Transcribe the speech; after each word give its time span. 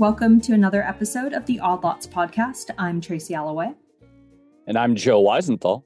Welcome 0.00 0.40
to 0.40 0.54
another 0.54 0.82
episode 0.82 1.34
of 1.34 1.44
the 1.44 1.60
Odd 1.60 1.84
Lots 1.84 2.06
podcast. 2.06 2.70
I'm 2.78 3.02
Tracy 3.02 3.34
Alloway. 3.34 3.74
And 4.66 4.78
I'm 4.78 4.94
Joe 4.94 5.22
Weisenthal. 5.22 5.82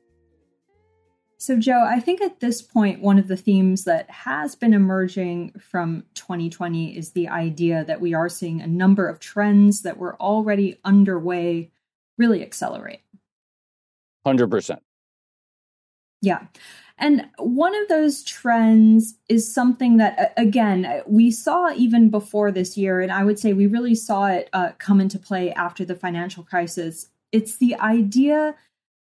So, 1.39 1.59
Joe, 1.59 1.85
I 1.85 1.99
think 1.99 2.23
at 2.23 2.39
this 2.39 2.63
point, 2.63 3.01
one 3.01 3.19
of 3.19 3.27
the 3.27 3.37
themes 3.37 3.83
that 3.87 4.09
has 4.09 4.55
been 4.55 4.73
emerging 4.73 5.55
from 5.59 6.05
2020 6.15 6.97
is 6.97 7.11
the 7.11 7.27
idea 7.27 7.85
that 7.87 8.01
we 8.01 8.15
are 8.15 8.29
seeing 8.29 8.61
a 8.61 8.69
number 8.69 9.09
of 9.09 9.19
trends 9.19 9.83
that 9.83 9.99
were 9.99 10.15
already 10.23 10.79
underway 10.85 11.73
really 12.17 12.41
accelerate. 12.41 13.01
100%. 14.25 14.79
Yeah. 16.23 16.47
And 16.97 17.29
one 17.39 17.75
of 17.75 17.89
those 17.89 18.23
trends 18.23 19.17
is 19.29 19.53
something 19.53 19.97
that, 19.97 20.33
again, 20.37 21.03
we 21.07 21.31
saw 21.31 21.73
even 21.75 22.09
before 22.09 22.53
this 22.53 22.77
year, 22.77 23.01
and 23.01 23.11
I 23.11 23.25
would 23.25 23.39
say 23.39 23.53
we 23.53 23.67
really 23.67 23.97
saw 23.97 24.27
it 24.27 24.49
uh, 24.53 24.73
come 24.79 25.01
into 25.01 25.19
play 25.19 25.53
after 25.53 25.85
the 25.85 25.97
financial 25.97 26.45
crisis. 26.45 27.09
It's 27.33 27.57
the 27.57 27.75
idea 27.77 28.55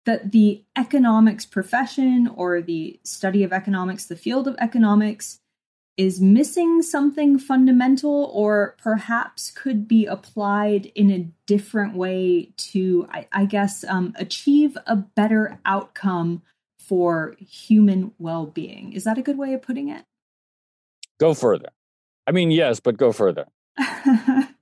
that 0.05 0.32
the 0.32 0.63
economics 0.77 1.46
profession 1.46 2.30
or 2.36 2.62
the 2.62 3.00
study 3.04 3.44
of 3.44 3.54
economics, 3.54 4.05
the 4.05 4.16
field 4.16 4.48
of 4.48 4.55
economics, 4.60 5.40
is 5.96 6.22
missing 6.22 6.82
something 6.82 7.40
fundamental 7.40 8.30
or 8.34 8.76
perhaps 8.82 9.49
could 9.49 9.88
be 9.88 10.05
applied 10.05 10.85
in 10.94 11.10
a 11.10 11.27
different 11.46 11.96
way 11.96 12.52
to, 12.55 13.08
I, 13.12 13.27
I 13.32 13.46
guess, 13.46 13.84
um, 13.85 14.13
achieve 14.18 14.77
a 14.85 14.96
better 14.96 15.60
outcome 15.66 16.44
for 16.88 17.36
human 17.40 18.13
well 18.18 18.46
being. 18.46 18.93
Is 18.93 19.04
that 19.04 19.18
a 19.18 19.21
good 19.21 19.38
way 19.38 19.54
of 19.54 19.62
putting 19.62 19.90
it? 19.90 20.05
Go 21.20 21.34
further. 21.34 21.70
I 22.26 22.32
mean, 22.32 22.52
yes, 22.52 22.80
but 22.80 22.98
go 22.98 23.12
further. 23.12 23.46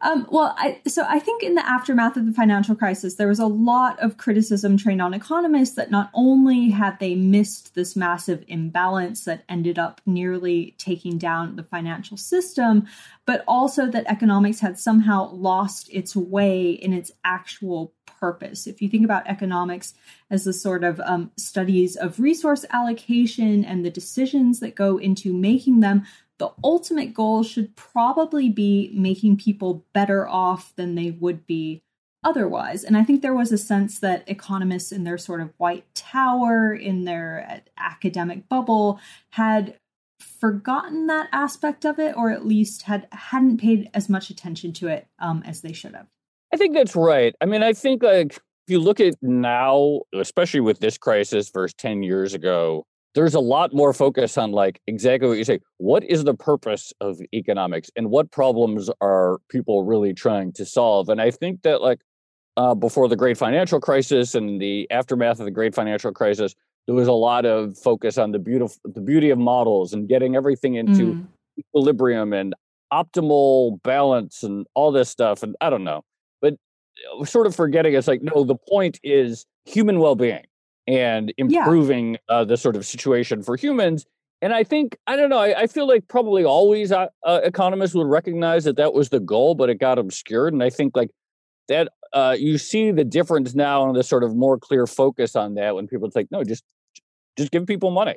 Um, 0.00 0.26
well, 0.30 0.54
I, 0.56 0.80
so 0.86 1.04
I 1.08 1.18
think 1.18 1.42
in 1.42 1.54
the 1.54 1.66
aftermath 1.66 2.16
of 2.16 2.26
the 2.26 2.32
financial 2.32 2.76
crisis, 2.76 3.16
there 3.16 3.26
was 3.26 3.40
a 3.40 3.46
lot 3.46 3.98
of 3.98 4.16
criticism 4.16 4.76
trained 4.76 5.02
on 5.02 5.12
economists 5.12 5.74
that 5.74 5.90
not 5.90 6.10
only 6.14 6.70
had 6.70 6.98
they 7.00 7.14
missed 7.16 7.74
this 7.74 7.96
massive 7.96 8.44
imbalance 8.46 9.24
that 9.24 9.44
ended 9.48 9.78
up 9.78 10.00
nearly 10.06 10.76
taking 10.78 11.18
down 11.18 11.56
the 11.56 11.64
financial 11.64 12.16
system, 12.16 12.86
but 13.26 13.42
also 13.48 13.86
that 13.86 14.06
economics 14.06 14.60
had 14.60 14.78
somehow 14.78 15.30
lost 15.32 15.88
its 15.92 16.14
way 16.14 16.70
in 16.70 16.92
its 16.92 17.10
actual 17.24 17.92
purpose. 18.18 18.66
If 18.66 18.82
you 18.82 18.88
think 18.88 19.04
about 19.04 19.26
economics 19.26 19.94
as 20.30 20.44
the 20.44 20.52
sort 20.52 20.84
of 20.84 21.00
um, 21.00 21.30
studies 21.36 21.96
of 21.96 22.20
resource 22.20 22.64
allocation 22.70 23.64
and 23.64 23.84
the 23.84 23.90
decisions 23.90 24.60
that 24.60 24.74
go 24.74 24.98
into 24.98 25.32
making 25.32 25.80
them, 25.80 26.04
the 26.38 26.52
ultimate 26.62 27.14
goal 27.14 27.42
should 27.42 27.74
probably 27.76 28.48
be 28.48 28.90
making 28.94 29.36
people 29.36 29.84
better 29.92 30.28
off 30.28 30.74
than 30.76 30.94
they 30.94 31.10
would 31.10 31.46
be 31.46 31.82
otherwise. 32.24 32.84
And 32.84 32.96
I 32.96 33.04
think 33.04 33.22
there 33.22 33.34
was 33.34 33.52
a 33.52 33.58
sense 33.58 33.98
that 34.00 34.28
economists 34.28 34.92
in 34.92 35.04
their 35.04 35.18
sort 35.18 35.40
of 35.40 35.52
white 35.56 35.84
tower, 35.94 36.72
in 36.72 37.04
their 37.04 37.62
academic 37.76 38.48
bubble, 38.48 39.00
had 39.30 39.78
forgotten 40.20 41.06
that 41.06 41.28
aspect 41.32 41.84
of 41.84 41.98
it, 41.98 42.16
or 42.16 42.30
at 42.30 42.46
least 42.46 42.82
had 42.82 43.06
hadn't 43.12 43.58
paid 43.58 43.90
as 43.94 44.08
much 44.08 44.30
attention 44.30 44.72
to 44.74 44.88
it 44.88 45.06
um, 45.18 45.42
as 45.46 45.60
they 45.60 45.72
should 45.72 45.94
have. 45.94 46.08
I 46.58 46.60
think 46.60 46.74
that's 46.74 46.96
right. 46.96 47.36
I 47.40 47.46
mean, 47.46 47.62
I 47.62 47.72
think 47.72 48.02
like 48.02 48.32
if 48.32 48.40
you 48.66 48.80
look 48.80 48.98
at 48.98 49.14
now, 49.22 50.00
especially 50.12 50.58
with 50.58 50.80
this 50.80 50.98
crisis 50.98 51.50
versus 51.50 51.72
ten 51.74 52.02
years 52.02 52.34
ago, 52.34 52.84
there's 53.14 53.34
a 53.34 53.40
lot 53.40 53.72
more 53.72 53.92
focus 53.92 54.36
on 54.36 54.50
like 54.50 54.80
exactly 54.88 55.28
what 55.28 55.38
you 55.38 55.44
say. 55.44 55.60
What 55.76 56.02
is 56.02 56.24
the 56.24 56.34
purpose 56.34 56.92
of 57.00 57.20
economics 57.32 57.92
and 57.94 58.10
what 58.10 58.32
problems 58.32 58.90
are 59.00 59.38
people 59.48 59.84
really 59.84 60.12
trying 60.12 60.52
to 60.54 60.66
solve? 60.66 61.08
And 61.08 61.20
I 61.20 61.30
think 61.30 61.62
that 61.62 61.80
like 61.80 62.00
uh, 62.56 62.74
before 62.74 63.08
the 63.08 63.14
great 63.14 63.38
financial 63.38 63.78
crisis 63.78 64.34
and 64.34 64.60
the 64.60 64.90
aftermath 64.90 65.38
of 65.38 65.44
the 65.44 65.52
great 65.52 65.76
financial 65.76 66.10
crisis, 66.10 66.56
there 66.86 66.96
was 66.96 67.06
a 67.06 67.12
lot 67.12 67.46
of 67.46 67.78
focus 67.78 68.18
on 68.18 68.32
the 68.32 68.40
beautiful 68.40 68.78
the 68.84 69.00
beauty 69.00 69.30
of 69.30 69.38
models 69.38 69.92
and 69.92 70.08
getting 70.08 70.34
everything 70.34 70.74
into 70.74 71.14
mm. 71.14 71.26
equilibrium 71.56 72.32
and 72.32 72.52
optimal 72.92 73.80
balance 73.84 74.42
and 74.42 74.66
all 74.74 74.90
this 74.90 75.08
stuff. 75.08 75.44
And 75.44 75.54
I 75.60 75.70
don't 75.70 75.84
know, 75.84 76.02
sort 77.24 77.46
of 77.46 77.54
forgetting 77.54 77.94
it's 77.94 78.08
like 78.08 78.22
no, 78.22 78.44
the 78.44 78.56
point 78.56 78.98
is 79.02 79.46
human 79.64 79.98
well-being 79.98 80.44
and 80.86 81.32
improving 81.36 82.12
yeah. 82.12 82.18
uh, 82.28 82.44
the 82.44 82.56
sort 82.56 82.74
of 82.74 82.86
situation 82.86 83.42
for 83.42 83.56
humans. 83.56 84.06
And 84.40 84.54
I 84.54 84.64
think 84.64 84.96
I 85.06 85.16
don't 85.16 85.30
know. 85.30 85.38
I, 85.38 85.62
I 85.62 85.66
feel 85.66 85.86
like 85.86 86.08
probably 86.08 86.44
always 86.44 86.92
uh, 86.92 87.08
uh, 87.24 87.40
economists 87.44 87.94
would 87.94 88.06
recognize 88.06 88.64
that 88.64 88.76
that 88.76 88.94
was 88.94 89.10
the 89.10 89.20
goal, 89.20 89.54
but 89.54 89.68
it 89.68 89.76
got 89.76 89.98
obscured. 89.98 90.52
And 90.52 90.62
I 90.62 90.70
think 90.70 90.96
like 90.96 91.10
that 91.68 91.88
uh, 92.12 92.36
you 92.38 92.56
see 92.56 92.90
the 92.90 93.04
difference 93.04 93.54
now 93.54 93.86
and 93.86 93.96
the 93.96 94.02
sort 94.02 94.24
of 94.24 94.34
more 94.34 94.58
clear 94.58 94.86
focus 94.86 95.36
on 95.36 95.54
that 95.54 95.74
when 95.74 95.86
people 95.86 96.10
think, 96.10 96.30
no, 96.30 96.44
just 96.44 96.64
just 97.36 97.50
give 97.50 97.66
people 97.66 97.90
money. 97.90 98.16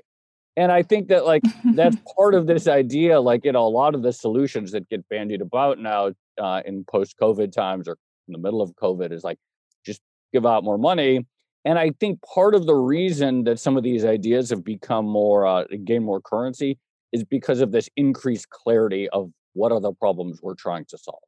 And 0.55 0.71
I 0.71 0.83
think 0.83 1.07
that 1.07 1.25
like 1.25 1.43
that's 1.73 1.97
part 2.17 2.35
of 2.35 2.47
this 2.47 2.67
idea. 2.67 3.19
Like 3.19 3.43
you 3.43 3.51
know, 3.51 3.65
a 3.65 3.69
lot 3.69 3.95
of 3.95 4.03
the 4.03 4.13
solutions 4.13 4.71
that 4.71 4.87
get 4.89 5.07
bandied 5.09 5.41
about 5.41 5.79
now 5.79 6.11
uh, 6.39 6.61
in 6.65 6.85
post-COVID 6.85 7.51
times 7.51 7.87
or 7.87 7.97
in 8.31 8.41
the 8.41 8.45
middle 8.45 8.61
of 8.61 8.71
COVID 8.75 9.11
is 9.11 9.23
like 9.23 9.37
just 9.85 10.01
give 10.33 10.45
out 10.45 10.63
more 10.63 10.77
money 10.77 11.25
and 11.63 11.77
I 11.77 11.91
think 11.99 12.21
part 12.21 12.55
of 12.55 12.65
the 12.65 12.75
reason 12.75 13.43
that 13.43 13.59
some 13.59 13.77
of 13.77 13.83
these 13.83 14.03
ideas 14.03 14.49
have 14.49 14.63
become 14.63 15.05
more, 15.05 15.45
uh, 15.45 15.65
gain 15.83 16.03
more 16.03 16.21
currency 16.21 16.79
is 17.11 17.23
because 17.23 17.61
of 17.61 17.71
this 17.71 17.89
increased 17.95 18.49
clarity 18.49 19.09
of 19.09 19.31
what 19.53 19.71
are 19.71 19.79
the 19.79 19.93
problems 19.93 20.39
we're 20.41 20.55
trying 20.55 20.85
to 20.85 20.97
solve. 20.97 21.21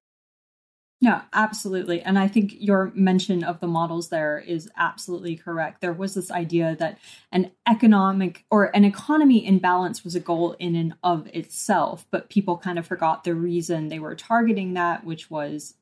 Yeah, 1.02 1.24
absolutely. 1.34 2.02
And 2.02 2.18
I 2.18 2.30
think 2.30 2.54
your 2.58 2.94
mention 2.96 3.44
of 3.44 3.60
the 3.60 3.68
models 3.68 4.08
there 4.08 4.40
is 4.40 4.70
absolutely 4.78 5.36
correct. 5.36 5.82
There 5.82 5.92
was 5.92 6.14
this 6.14 6.32
idea 6.32 6.78
that 6.80 6.98
an 7.34 7.52
economic 7.68 8.46
or 8.50 8.74
an 8.74 8.86
economy 8.86 9.46
in 9.46 9.60
balance 9.60 10.06
was 10.06 10.16
a 10.16 10.22
goal 10.22 10.56
in 10.60 10.76
and 10.76 10.96
of 11.04 11.28
itself, 11.34 12.06
but 12.10 12.30
people 12.30 12.58
kind 12.58 12.80
of 12.80 12.88
forgot 12.88 13.26
the 13.26 13.36
reason 13.36 13.90
they 13.90 14.00
were 14.00 14.16
targeting 14.16 14.76
that, 14.76 15.04
which 15.04 15.30
was 15.30 15.74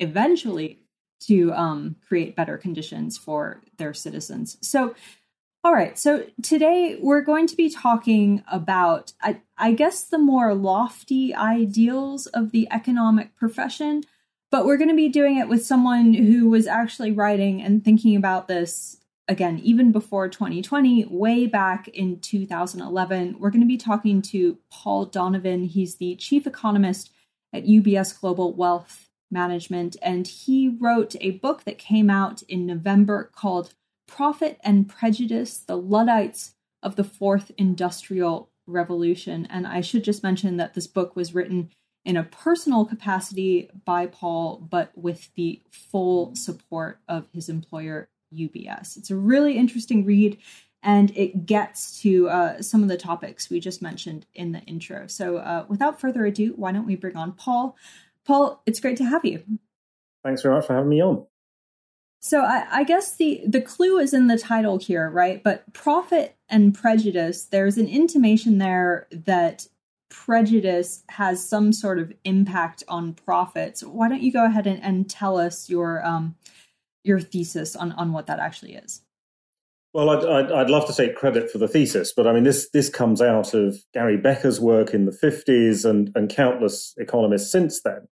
eventually 0.00 0.80
to 1.20 1.52
um, 1.52 1.96
create 2.06 2.34
better 2.34 2.56
conditions 2.56 3.16
for 3.16 3.60
their 3.76 3.94
citizens. 3.94 4.56
So, 4.60 4.94
all 5.62 5.74
right, 5.74 5.98
so 5.98 6.24
today 6.42 6.98
we're 7.00 7.20
going 7.20 7.46
to 7.46 7.56
be 7.56 7.68
talking 7.68 8.42
about, 8.50 9.12
I, 9.20 9.42
I 9.58 9.72
guess, 9.72 10.02
the 10.02 10.18
more 10.18 10.54
lofty 10.54 11.34
ideals 11.34 12.26
of 12.26 12.50
the 12.50 12.66
economic 12.70 13.36
profession, 13.36 14.04
but 14.50 14.64
we're 14.64 14.78
going 14.78 14.88
to 14.88 14.96
be 14.96 15.10
doing 15.10 15.36
it 15.36 15.48
with 15.48 15.64
someone 15.64 16.14
who 16.14 16.48
was 16.48 16.66
actually 16.66 17.12
writing 17.12 17.60
and 17.60 17.84
thinking 17.84 18.16
about 18.16 18.48
this 18.48 18.96
again, 19.28 19.60
even 19.62 19.92
before 19.92 20.28
2020, 20.28 21.04
way 21.04 21.46
back 21.46 21.88
in 21.88 22.18
2011. 22.20 23.36
We're 23.38 23.50
going 23.50 23.60
to 23.60 23.66
be 23.66 23.76
talking 23.76 24.22
to 24.22 24.58
Paul 24.70 25.04
Donovan. 25.04 25.64
He's 25.64 25.96
the 25.96 26.16
chief 26.16 26.46
economist 26.46 27.10
at 27.52 27.66
UBS 27.66 28.18
Global 28.18 28.54
Wealth 28.54 29.09
management. 29.30 29.96
And 30.02 30.26
he 30.26 30.68
wrote 30.68 31.16
a 31.20 31.32
book 31.32 31.64
that 31.64 31.78
came 31.78 32.10
out 32.10 32.42
in 32.42 32.66
November 32.66 33.30
called 33.34 33.74
Profit 34.06 34.58
and 34.62 34.88
Prejudice 34.88 35.58
The 35.58 35.76
Luddites 35.76 36.54
of 36.82 36.96
the 36.96 37.04
Fourth 37.04 37.52
Industrial 37.56 38.50
Revolution. 38.66 39.46
And 39.50 39.66
I 39.66 39.80
should 39.80 40.04
just 40.04 40.22
mention 40.22 40.56
that 40.56 40.74
this 40.74 40.86
book 40.86 41.14
was 41.14 41.34
written 41.34 41.70
in 42.04 42.16
a 42.16 42.24
personal 42.24 42.84
capacity 42.84 43.68
by 43.84 44.06
Paul, 44.06 44.66
but 44.70 44.90
with 44.96 45.30
the 45.34 45.62
full 45.70 46.34
support 46.34 46.98
of 47.08 47.28
his 47.32 47.48
employer, 47.48 48.08
UBS. 48.34 48.96
It's 48.96 49.10
a 49.10 49.16
really 49.16 49.56
interesting 49.56 50.04
read 50.04 50.38
and 50.82 51.14
it 51.16 51.44
gets 51.46 52.00
to 52.00 52.28
uh, 52.28 52.62
some 52.62 52.82
of 52.82 52.88
the 52.88 52.96
topics 52.96 53.50
we 53.50 53.60
just 53.60 53.82
mentioned 53.82 54.26
in 54.34 54.52
the 54.52 54.60
intro. 54.60 55.06
So, 55.06 55.36
uh, 55.36 55.66
without 55.68 56.00
further 56.00 56.24
ado, 56.24 56.54
why 56.56 56.72
don't 56.72 56.86
we 56.86 56.96
bring 56.96 57.16
on 57.16 57.32
Paul? 57.32 57.76
Paul, 58.26 58.62
it's 58.66 58.80
great 58.80 58.96
to 58.98 59.04
have 59.04 59.24
you. 59.24 59.42
Thanks 60.24 60.42
very 60.42 60.54
much 60.54 60.66
for 60.66 60.74
having 60.74 60.90
me 60.90 61.02
on. 61.02 61.26
So 62.22 62.42
I, 62.42 62.66
I, 62.70 62.84
guess 62.84 63.16
the 63.16 63.40
the 63.46 63.62
clue 63.62 63.98
is 63.98 64.12
in 64.12 64.26
the 64.26 64.36
title 64.36 64.76
here, 64.76 65.08
right? 65.08 65.42
But 65.42 65.72
profit 65.72 66.36
and 66.50 66.74
prejudice, 66.74 67.44
there's 67.44 67.78
an 67.78 67.88
intimation 67.88 68.58
there 68.58 69.06
that 69.10 69.66
prejudice 70.10 71.02
has 71.08 71.48
some 71.48 71.72
sort 71.72 71.98
of 71.98 72.12
impact 72.24 72.84
on 72.88 73.14
profits. 73.14 73.82
Why 73.82 74.08
don't 74.10 74.22
you 74.22 74.32
go 74.32 74.44
ahead 74.44 74.66
and, 74.66 74.82
and 74.82 75.08
tell 75.08 75.38
us 75.38 75.70
your 75.70 76.04
um, 76.04 76.34
your 77.04 77.20
thesis 77.20 77.74
on 77.74 77.92
on 77.92 78.12
what 78.12 78.26
that 78.26 78.38
actually 78.38 78.74
is? 78.74 79.00
Well, 79.92 80.10
I'd, 80.10 80.24
I'd, 80.24 80.52
I'd, 80.52 80.70
love 80.70 80.86
to 80.86 80.94
take 80.94 81.16
credit 81.16 81.50
for 81.50 81.58
the 81.58 81.66
thesis, 81.66 82.12
but 82.16 82.26
I 82.26 82.32
mean, 82.32 82.44
this 82.44 82.70
this 82.72 82.88
comes 82.88 83.20
out 83.20 83.54
of 83.54 83.76
Gary 83.92 84.16
Becker's 84.16 84.60
work 84.60 84.94
in 84.94 85.04
the 85.04 85.12
50s 85.12 85.84
and, 85.84 86.12
and 86.14 86.28
countless 86.28 86.94
economists 86.96 87.50
since 87.50 87.80
then. 87.82 88.06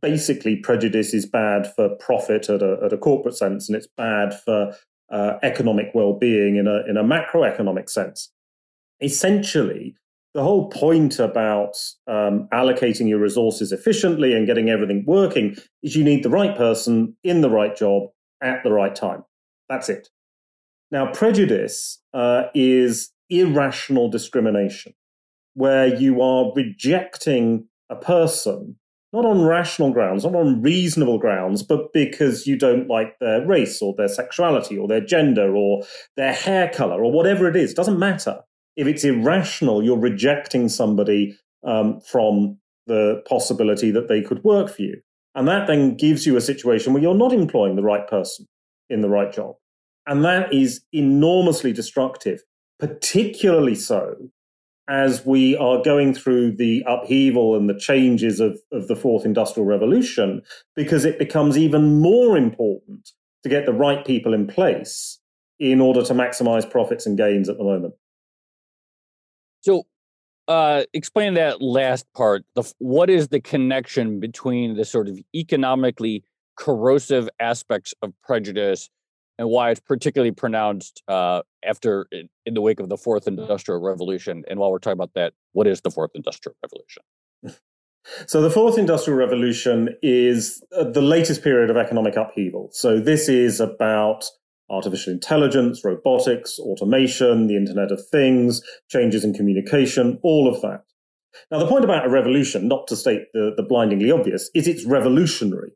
Basically, 0.00 0.56
prejudice 0.56 1.12
is 1.12 1.26
bad 1.26 1.72
for 1.74 1.96
profit 1.96 2.48
at 2.48 2.62
a, 2.62 2.78
at 2.84 2.92
a 2.92 2.98
corporate 2.98 3.36
sense, 3.36 3.68
and 3.68 3.76
it's 3.76 3.88
bad 3.96 4.32
for 4.44 4.74
uh, 5.10 5.34
economic 5.42 5.90
well 5.92 6.12
being 6.12 6.56
in 6.56 6.68
a, 6.68 6.84
in 6.88 6.96
a 6.96 7.04
macroeconomic 7.04 7.90
sense. 7.90 8.30
Essentially, 9.00 9.96
the 10.34 10.42
whole 10.42 10.68
point 10.68 11.18
about 11.18 11.76
um, 12.06 12.46
allocating 12.52 13.08
your 13.08 13.18
resources 13.18 13.72
efficiently 13.72 14.34
and 14.34 14.46
getting 14.46 14.68
everything 14.68 15.04
working 15.06 15.56
is 15.82 15.96
you 15.96 16.04
need 16.04 16.22
the 16.22 16.30
right 16.30 16.56
person 16.56 17.16
in 17.24 17.40
the 17.40 17.50
right 17.50 17.74
job 17.76 18.04
at 18.40 18.62
the 18.62 18.70
right 18.70 18.94
time. 18.94 19.24
That's 19.68 19.88
it. 19.88 20.10
Now, 20.96 21.12
prejudice 21.12 22.00
uh, 22.14 22.44
is 22.54 23.12
irrational 23.28 24.08
discrimination, 24.08 24.94
where 25.52 25.94
you 25.94 26.22
are 26.22 26.50
rejecting 26.56 27.68
a 27.90 27.96
person 27.96 28.76
not 29.12 29.26
on 29.26 29.44
rational 29.44 29.92
grounds, 29.92 30.24
not 30.24 30.34
on 30.34 30.62
reasonable 30.62 31.18
grounds, 31.18 31.62
but 31.62 31.92
because 31.92 32.46
you 32.46 32.56
don't 32.56 32.88
like 32.88 33.18
their 33.18 33.46
race 33.46 33.82
or 33.82 33.94
their 33.98 34.08
sexuality 34.08 34.78
or 34.78 34.88
their 34.88 35.02
gender 35.02 35.54
or 35.54 35.82
their 36.16 36.32
hair 36.32 36.70
color 36.70 37.04
or 37.04 37.12
whatever 37.12 37.46
it 37.46 37.56
is. 37.56 37.72
It 37.72 37.76
doesn't 37.76 37.98
matter. 37.98 38.40
If 38.74 38.86
it's 38.86 39.04
irrational, 39.04 39.84
you're 39.84 39.98
rejecting 39.98 40.70
somebody 40.70 41.38
um, 41.62 42.00
from 42.00 42.56
the 42.86 43.22
possibility 43.28 43.90
that 43.90 44.08
they 44.08 44.22
could 44.22 44.42
work 44.44 44.70
for 44.74 44.80
you. 44.80 45.02
And 45.34 45.46
that 45.46 45.66
then 45.66 45.98
gives 45.98 46.24
you 46.24 46.38
a 46.38 46.40
situation 46.40 46.94
where 46.94 47.02
you're 47.02 47.14
not 47.14 47.34
employing 47.34 47.76
the 47.76 47.82
right 47.82 48.08
person 48.08 48.46
in 48.88 49.02
the 49.02 49.10
right 49.10 49.30
job. 49.30 49.56
And 50.06 50.24
that 50.24 50.52
is 50.52 50.82
enormously 50.92 51.72
destructive, 51.72 52.42
particularly 52.78 53.74
so 53.74 54.16
as 54.88 55.26
we 55.26 55.56
are 55.56 55.82
going 55.82 56.14
through 56.14 56.52
the 56.52 56.84
upheaval 56.86 57.56
and 57.56 57.68
the 57.68 57.78
changes 57.78 58.38
of, 58.38 58.60
of 58.70 58.86
the 58.86 58.94
fourth 58.94 59.24
industrial 59.24 59.66
revolution, 59.66 60.42
because 60.76 61.04
it 61.04 61.18
becomes 61.18 61.58
even 61.58 62.00
more 62.00 62.36
important 62.36 63.10
to 63.42 63.48
get 63.48 63.66
the 63.66 63.72
right 63.72 64.04
people 64.04 64.32
in 64.32 64.46
place 64.46 65.18
in 65.58 65.80
order 65.80 66.04
to 66.04 66.14
maximize 66.14 66.70
profits 66.70 67.06
and 67.06 67.16
gains 67.16 67.48
at 67.48 67.58
the 67.58 67.64
moment. 67.64 67.94
So, 69.62 69.86
uh, 70.46 70.84
explain 70.92 71.34
that 71.34 71.60
last 71.60 72.06
part. 72.14 72.44
The, 72.54 72.72
what 72.78 73.10
is 73.10 73.28
the 73.28 73.40
connection 73.40 74.20
between 74.20 74.76
the 74.76 74.84
sort 74.84 75.08
of 75.08 75.18
economically 75.34 76.22
corrosive 76.56 77.28
aspects 77.40 77.92
of 78.02 78.12
prejudice 78.22 78.88
and 79.38 79.48
why 79.48 79.70
it's 79.70 79.80
particularly 79.80 80.32
pronounced 80.32 81.02
uh, 81.08 81.42
after 81.64 82.06
in 82.10 82.54
the 82.54 82.60
wake 82.60 82.80
of 82.80 82.88
the 82.88 82.96
fourth 82.96 83.26
industrial 83.28 83.80
revolution. 83.80 84.44
And 84.48 84.58
while 84.58 84.70
we're 84.70 84.78
talking 84.78 84.98
about 84.98 85.14
that, 85.14 85.34
what 85.52 85.66
is 85.66 85.80
the 85.82 85.90
fourth 85.90 86.12
industrial 86.14 86.56
revolution? 86.62 87.02
So 88.28 88.40
the 88.40 88.50
fourth 88.50 88.78
industrial 88.78 89.18
revolution 89.18 89.88
is 90.00 90.62
uh, 90.76 90.84
the 90.84 91.02
latest 91.02 91.42
period 91.42 91.70
of 91.70 91.76
economic 91.76 92.14
upheaval. 92.14 92.68
So 92.72 93.00
this 93.00 93.28
is 93.28 93.58
about 93.58 94.24
artificial 94.70 95.12
intelligence, 95.12 95.84
robotics, 95.84 96.58
automation, 96.58 97.48
the 97.48 97.56
Internet 97.56 97.90
of 97.90 98.00
Things, 98.06 98.62
changes 98.88 99.24
in 99.24 99.34
communication, 99.34 100.18
all 100.22 100.48
of 100.48 100.60
that. 100.62 100.84
Now, 101.50 101.58
the 101.58 101.66
point 101.66 101.84
about 101.84 102.06
a 102.06 102.08
revolution, 102.08 102.66
not 102.66 102.86
to 102.88 102.96
state 102.96 103.26
the, 103.32 103.52
the 103.56 103.62
blindingly 103.62 104.10
obvious, 104.10 104.50
is 104.54 104.66
it's 104.66 104.86
revolutionary. 104.86 105.72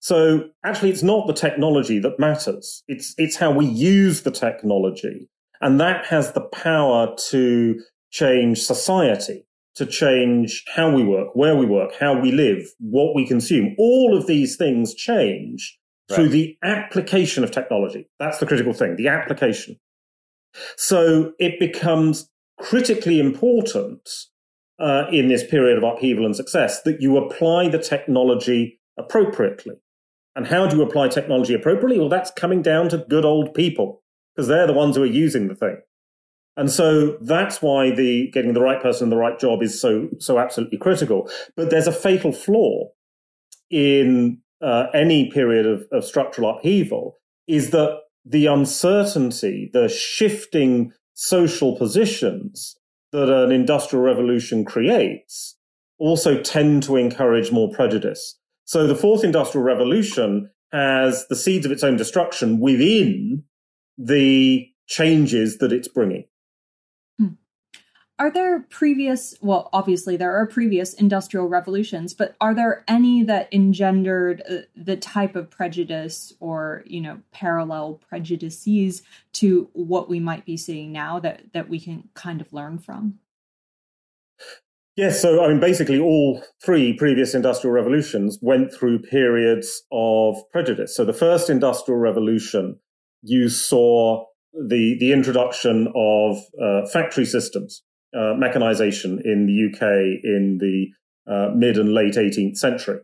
So 0.00 0.50
actually, 0.64 0.90
it's 0.90 1.02
not 1.02 1.26
the 1.26 1.32
technology 1.32 1.98
that 1.98 2.18
matters. 2.18 2.82
It's, 2.88 3.14
it's 3.18 3.36
how 3.36 3.50
we 3.50 3.66
use 3.66 4.22
the 4.22 4.30
technology. 4.30 5.28
And 5.60 5.80
that 5.80 6.06
has 6.06 6.32
the 6.32 6.40
power 6.40 7.14
to 7.30 7.80
change 8.10 8.60
society, 8.60 9.44
to 9.74 9.86
change 9.86 10.64
how 10.74 10.94
we 10.94 11.02
work, 11.02 11.28
where 11.34 11.56
we 11.56 11.66
work, 11.66 11.92
how 11.98 12.18
we 12.18 12.30
live, 12.30 12.64
what 12.78 13.14
we 13.14 13.26
consume. 13.26 13.74
All 13.76 14.16
of 14.16 14.26
these 14.26 14.56
things 14.56 14.94
change 14.94 15.78
right. 16.08 16.16
through 16.16 16.28
the 16.28 16.56
application 16.62 17.42
of 17.42 17.50
technology. 17.50 18.08
That's 18.18 18.38
the 18.38 18.46
critical 18.46 18.72
thing, 18.72 18.96
the 18.96 19.08
application. 19.08 19.76
So 20.76 21.32
it 21.38 21.58
becomes 21.58 22.30
critically 22.58 23.20
important 23.20 24.08
uh, 24.78 25.06
in 25.10 25.28
this 25.28 25.44
period 25.44 25.76
of 25.76 25.84
upheaval 25.84 26.24
and 26.24 26.36
success 26.36 26.82
that 26.82 27.00
you 27.00 27.16
apply 27.16 27.68
the 27.68 27.78
technology 27.78 28.80
appropriately. 28.96 29.74
And 30.38 30.46
how 30.46 30.68
do 30.68 30.76
you 30.76 30.82
apply 30.82 31.08
technology 31.08 31.52
appropriately? 31.52 31.98
Well, 31.98 32.08
that's 32.08 32.30
coming 32.30 32.62
down 32.62 32.90
to 32.90 32.98
good 32.98 33.24
old 33.24 33.54
people 33.54 34.04
because 34.36 34.46
they're 34.46 34.68
the 34.68 34.72
ones 34.72 34.94
who 34.94 35.02
are 35.02 35.06
using 35.06 35.48
the 35.48 35.56
thing. 35.56 35.78
And 36.56 36.70
so 36.70 37.18
that's 37.20 37.60
why 37.60 37.90
the 37.90 38.30
getting 38.30 38.52
the 38.52 38.60
right 38.60 38.80
person 38.80 39.06
in 39.06 39.10
the 39.10 39.16
right 39.16 39.36
job 39.36 39.64
is 39.64 39.80
so 39.80 40.08
so 40.20 40.38
absolutely 40.38 40.78
critical. 40.78 41.28
But 41.56 41.70
there's 41.70 41.88
a 41.88 41.92
fatal 41.92 42.30
flaw 42.30 42.90
in 43.68 44.38
uh, 44.62 44.86
any 44.94 45.28
period 45.28 45.66
of, 45.66 45.88
of 45.90 46.04
structural 46.04 46.56
upheaval 46.56 47.16
is 47.48 47.70
that 47.70 47.98
the 48.24 48.46
uncertainty, 48.46 49.68
the 49.72 49.88
shifting 49.88 50.92
social 51.14 51.76
positions 51.76 52.76
that 53.10 53.28
an 53.28 53.50
industrial 53.50 54.04
revolution 54.04 54.64
creates 54.64 55.56
also 55.98 56.40
tend 56.40 56.84
to 56.84 56.94
encourage 56.94 57.50
more 57.50 57.72
prejudice. 57.72 58.37
So 58.68 58.86
the 58.86 58.94
fourth 58.94 59.24
industrial 59.24 59.64
revolution 59.64 60.50
has 60.72 61.26
the 61.28 61.36
seeds 61.36 61.64
of 61.64 61.72
its 61.72 61.82
own 61.82 61.96
destruction 61.96 62.60
within 62.60 63.44
the 63.96 64.68
changes 64.86 65.56
that 65.56 65.72
it's 65.72 65.88
bringing. 65.88 66.24
Hmm. 67.18 67.28
Are 68.18 68.30
there 68.30 68.60
previous, 68.68 69.34
well, 69.40 69.70
obviously 69.72 70.18
there 70.18 70.36
are 70.36 70.46
previous 70.46 70.92
industrial 70.92 71.48
revolutions, 71.48 72.12
but 72.12 72.36
are 72.42 72.52
there 72.52 72.84
any 72.86 73.22
that 73.22 73.48
engendered 73.54 74.42
uh, 74.42 74.56
the 74.76 74.98
type 74.98 75.34
of 75.34 75.48
prejudice 75.48 76.34
or, 76.38 76.84
you 76.84 77.00
know, 77.00 77.20
parallel 77.32 78.02
prejudices 78.06 79.02
to 79.32 79.70
what 79.72 80.10
we 80.10 80.20
might 80.20 80.44
be 80.44 80.58
seeing 80.58 80.92
now 80.92 81.18
that, 81.18 81.40
that 81.54 81.70
we 81.70 81.80
can 81.80 82.10
kind 82.12 82.42
of 82.42 82.52
learn 82.52 82.78
from? 82.78 83.18
Yes, 84.98 85.22
so 85.22 85.44
I 85.44 85.46
mean, 85.46 85.60
basically, 85.60 86.00
all 86.00 86.42
three 86.60 86.92
previous 86.92 87.32
industrial 87.32 87.72
revolutions 87.72 88.36
went 88.42 88.74
through 88.74 88.98
periods 88.98 89.84
of 89.92 90.34
prejudice. 90.50 90.96
So 90.96 91.04
the 91.04 91.12
first 91.12 91.48
industrial 91.48 92.00
revolution, 92.00 92.80
you 93.22 93.48
saw 93.48 94.24
the 94.52 94.96
the 94.98 95.12
introduction 95.12 95.86
of 95.94 96.38
uh, 96.60 96.88
factory 96.88 97.26
systems, 97.26 97.84
uh, 98.12 98.34
mechanization 98.36 99.22
in 99.24 99.46
the 99.46 99.68
UK 99.68 99.82
in 100.24 100.58
the 100.58 100.88
uh, 101.32 101.54
mid 101.54 101.78
and 101.78 101.94
late 101.94 102.14
18th 102.14 102.56
century, 102.56 102.98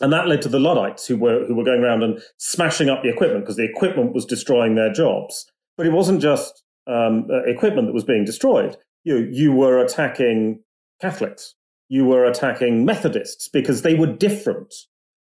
and 0.00 0.10
that 0.14 0.26
led 0.26 0.40
to 0.40 0.48
the 0.48 0.58
Luddites 0.58 1.06
who 1.06 1.18
were 1.18 1.44
who 1.44 1.54
were 1.54 1.64
going 1.64 1.82
around 1.82 2.02
and 2.02 2.18
smashing 2.38 2.88
up 2.88 3.02
the 3.02 3.10
equipment 3.10 3.44
because 3.44 3.56
the 3.56 3.70
equipment 3.70 4.14
was 4.14 4.24
destroying 4.24 4.74
their 4.74 4.90
jobs. 4.90 5.44
But 5.76 5.86
it 5.86 5.92
wasn't 5.92 6.22
just 6.22 6.62
um, 6.86 7.26
uh, 7.30 7.42
equipment 7.42 7.88
that 7.88 7.94
was 7.94 8.04
being 8.04 8.24
destroyed. 8.24 8.78
You 9.04 9.28
you 9.30 9.52
were 9.52 9.84
attacking 9.84 10.62
Catholics. 11.00 11.54
You 11.88 12.04
were 12.04 12.24
attacking 12.24 12.84
Methodists 12.84 13.48
because 13.48 13.82
they 13.82 13.94
were 13.94 14.06
different. 14.06 14.74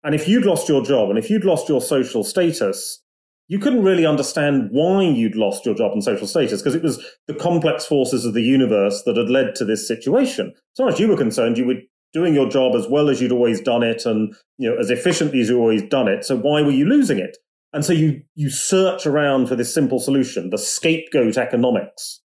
And 0.04 0.16
if 0.16 0.28
you'd 0.28 0.46
lost 0.46 0.70
your 0.70 0.84
job 0.84 1.10
and 1.10 1.18
if 1.18 1.30
you'd 1.30 1.46
lost 1.46 1.70
your 1.70 1.82
social 1.82 2.24
status, 2.24 3.02
you 3.48 3.60
couldn't 3.60 3.84
really 3.84 4.06
understand 4.06 4.70
why 4.72 5.04
you'd 5.04 5.36
lost 5.36 5.66
your 5.66 5.76
job 5.76 5.92
and 5.92 6.04
social 6.04 6.28
status 6.28 6.62
because 6.62 6.76
it 6.76 6.84
was 6.84 7.04
the 7.28 7.34
complex 7.34 7.86
forces 7.86 8.26
of 8.26 8.34
the 8.34 8.42
universe 8.42 9.04
that 9.06 9.18
had 9.18 9.30
led 9.30 9.56
to 9.56 9.66
this 9.66 9.88
situation. 9.88 10.48
As 10.56 10.78
far 10.78 10.90
as 10.90 11.00
you 11.00 11.08
were 11.08 11.18
concerned, 11.18 11.58
you 11.58 11.66
were 11.66 11.82
doing 12.14 12.34
your 12.34 12.48
job 12.48 12.76
as 12.76 12.88
well 12.88 13.10
as 13.10 13.22
you'd 13.22 13.32
always 13.32 13.60
done 13.60 13.84
it 13.84 14.06
and 14.06 14.34
you 14.58 14.70
know 14.70 14.78
as 14.78 14.90
efficiently 14.90 15.42
as 15.42 15.50
you 15.50 15.60
always 15.60 15.84
done 15.84 16.08
it. 16.08 16.24
So 16.24 16.38
why 16.38 16.62
were 16.62 16.72
you 16.72 16.86
losing 16.86 17.20
it? 17.20 17.38
And 17.74 17.84
so 17.84 17.92
you 17.92 18.22
you 18.36 18.50
search 18.50 19.06
around 19.06 19.48
for 19.48 19.56
this 19.56 19.74
simple 19.74 20.00
solution, 20.00 20.50
the 20.50 20.58
scapegoat 20.58 21.38
economics. 21.38 22.22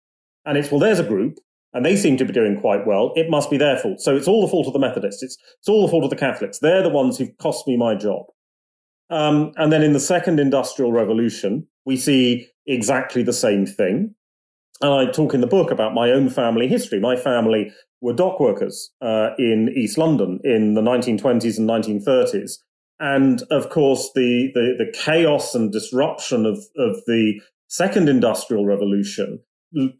And 0.44 0.56
it's 0.56 0.70
well, 0.70 0.80
there's 0.80 1.00
a 1.00 1.04
group 1.04 1.38
and 1.74 1.84
they 1.84 1.96
seem 1.96 2.16
to 2.18 2.24
be 2.24 2.32
doing 2.32 2.60
quite 2.60 2.86
well. 2.86 3.12
It 3.16 3.30
must 3.30 3.50
be 3.50 3.56
their 3.56 3.78
fault. 3.78 4.00
So 4.00 4.14
it's 4.14 4.28
all 4.28 4.42
the 4.42 4.50
fault 4.50 4.66
of 4.66 4.72
the 4.72 4.78
Methodists. 4.78 5.22
It's, 5.22 5.38
it's 5.58 5.68
all 5.68 5.86
the 5.86 5.90
fault 5.90 6.04
of 6.04 6.10
the 6.10 6.16
Catholics. 6.16 6.58
They're 6.58 6.82
the 6.82 6.88
ones 6.88 7.18
who've 7.18 7.36
cost 7.38 7.66
me 7.66 7.76
my 7.76 7.94
job. 7.94 8.26
Um, 9.10 9.52
and 9.56 9.72
then 9.72 9.82
in 9.82 9.92
the 9.92 10.00
second 10.00 10.38
industrial 10.38 10.92
revolution, 10.92 11.66
we 11.84 11.96
see 11.96 12.48
exactly 12.66 13.22
the 13.22 13.32
same 13.32 13.66
thing. 13.66 14.14
And 14.80 14.92
I 14.92 15.10
talk 15.10 15.34
in 15.34 15.40
the 15.40 15.46
book 15.46 15.70
about 15.70 15.94
my 15.94 16.10
own 16.10 16.28
family 16.28 16.68
history. 16.68 16.98
My 16.98 17.16
family 17.16 17.72
were 18.00 18.12
dock 18.12 18.40
workers 18.40 18.90
uh, 19.00 19.30
in 19.38 19.72
East 19.74 19.96
London 19.96 20.40
in 20.44 20.74
the 20.74 20.80
1920s 20.80 21.58
and 21.58 21.68
1930s. 21.68 22.52
And 22.98 23.42
of 23.50 23.70
course, 23.70 24.10
the, 24.14 24.50
the, 24.54 24.74
the 24.78 24.92
chaos 24.96 25.54
and 25.54 25.72
disruption 25.72 26.46
of, 26.46 26.58
of 26.76 26.96
the 27.06 27.40
second 27.68 28.08
industrial 28.08 28.66
revolution 28.66 29.40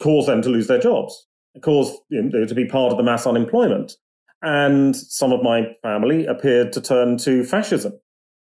caused 0.00 0.28
them 0.28 0.42
to 0.42 0.50
lose 0.50 0.66
their 0.66 0.78
jobs 0.78 1.26
caused 1.60 1.98
you 2.08 2.22
know, 2.22 2.44
to 2.46 2.54
be 2.54 2.66
part 2.66 2.92
of 2.92 2.98
the 2.98 3.04
mass 3.04 3.26
unemployment. 3.26 3.92
And 4.40 4.96
some 4.96 5.32
of 5.32 5.42
my 5.42 5.76
family 5.82 6.26
appeared 6.26 6.72
to 6.72 6.80
turn 6.80 7.16
to 7.18 7.44
fascism 7.44 7.92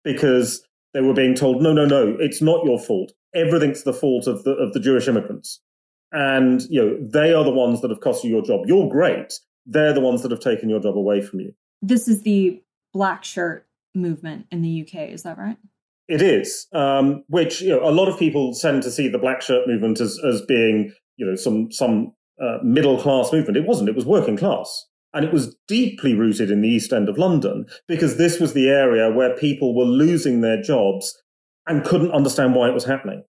because 0.03 0.65
they 0.93 1.01
were 1.01 1.13
being 1.13 1.35
told, 1.35 1.61
no, 1.61 1.73
no, 1.73 1.85
no, 1.85 2.15
it's 2.19 2.41
not 2.41 2.65
your 2.65 2.79
fault. 2.79 3.13
Everything's 3.33 3.83
the 3.83 3.93
fault 3.93 4.27
of 4.27 4.43
the, 4.43 4.51
of 4.51 4.73
the 4.73 4.79
Jewish 4.79 5.07
immigrants. 5.07 5.61
And, 6.11 6.61
you 6.69 6.81
know, 6.81 6.97
they 7.01 7.33
are 7.33 7.43
the 7.43 7.51
ones 7.51 7.81
that 7.81 7.89
have 7.89 7.99
cost 7.99 8.23
you 8.23 8.29
your 8.29 8.41
job. 8.41 8.61
You're 8.65 8.89
great. 8.89 9.33
They're 9.65 9.93
the 9.93 10.01
ones 10.01 10.21
that 10.21 10.31
have 10.31 10.39
taken 10.39 10.69
your 10.69 10.79
job 10.79 10.97
away 10.97 11.21
from 11.21 11.39
you. 11.39 11.53
This 11.81 12.07
is 12.07 12.23
the 12.23 12.61
black 12.93 13.23
shirt 13.23 13.67
movement 13.93 14.47
in 14.51 14.61
the 14.61 14.81
UK. 14.81 15.09
Is 15.09 15.23
that 15.23 15.37
right? 15.37 15.57
It 16.07 16.21
is, 16.21 16.67
um, 16.71 17.23
which 17.27 17.61
you 17.61 17.69
know, 17.69 17.87
a 17.87 17.89
lot 17.89 18.07
of 18.07 18.19
people 18.19 18.53
tend 18.53 18.83
to 18.83 18.91
see 18.91 19.07
the 19.07 19.17
black 19.17 19.41
shirt 19.41 19.67
movement 19.67 19.99
as, 19.99 20.19
as 20.23 20.41
being, 20.43 20.93
you 21.17 21.25
know, 21.25 21.35
some 21.35 21.71
some 21.71 22.13
uh, 22.41 22.57
middle 22.63 22.99
class 22.99 23.31
movement. 23.31 23.57
It 23.57 23.67
wasn't. 23.67 23.89
It 23.89 23.95
was 23.95 24.05
working 24.05 24.37
class. 24.37 24.85
And 25.13 25.23
it 25.23 25.31
was 25.31 25.55
deeply 25.67 26.13
rooted 26.13 26.51
in 26.51 26.61
the 26.61 26.67
East 26.67 26.91
End 26.91 27.07
of 27.07 27.17
London 27.17 27.65
because 27.87 28.17
this 28.17 28.39
was 28.39 28.53
the 28.53 28.67
area 28.67 29.09
where 29.09 29.35
people 29.37 29.73
were 29.73 29.85
losing 29.85 30.41
their 30.41 30.61
jobs 30.61 31.17
and 31.67 31.85
couldn't 31.85 32.11
understand 32.11 32.53
why 32.53 32.67
it 32.67 32.73
was 32.73 32.83
happening. 32.83 33.23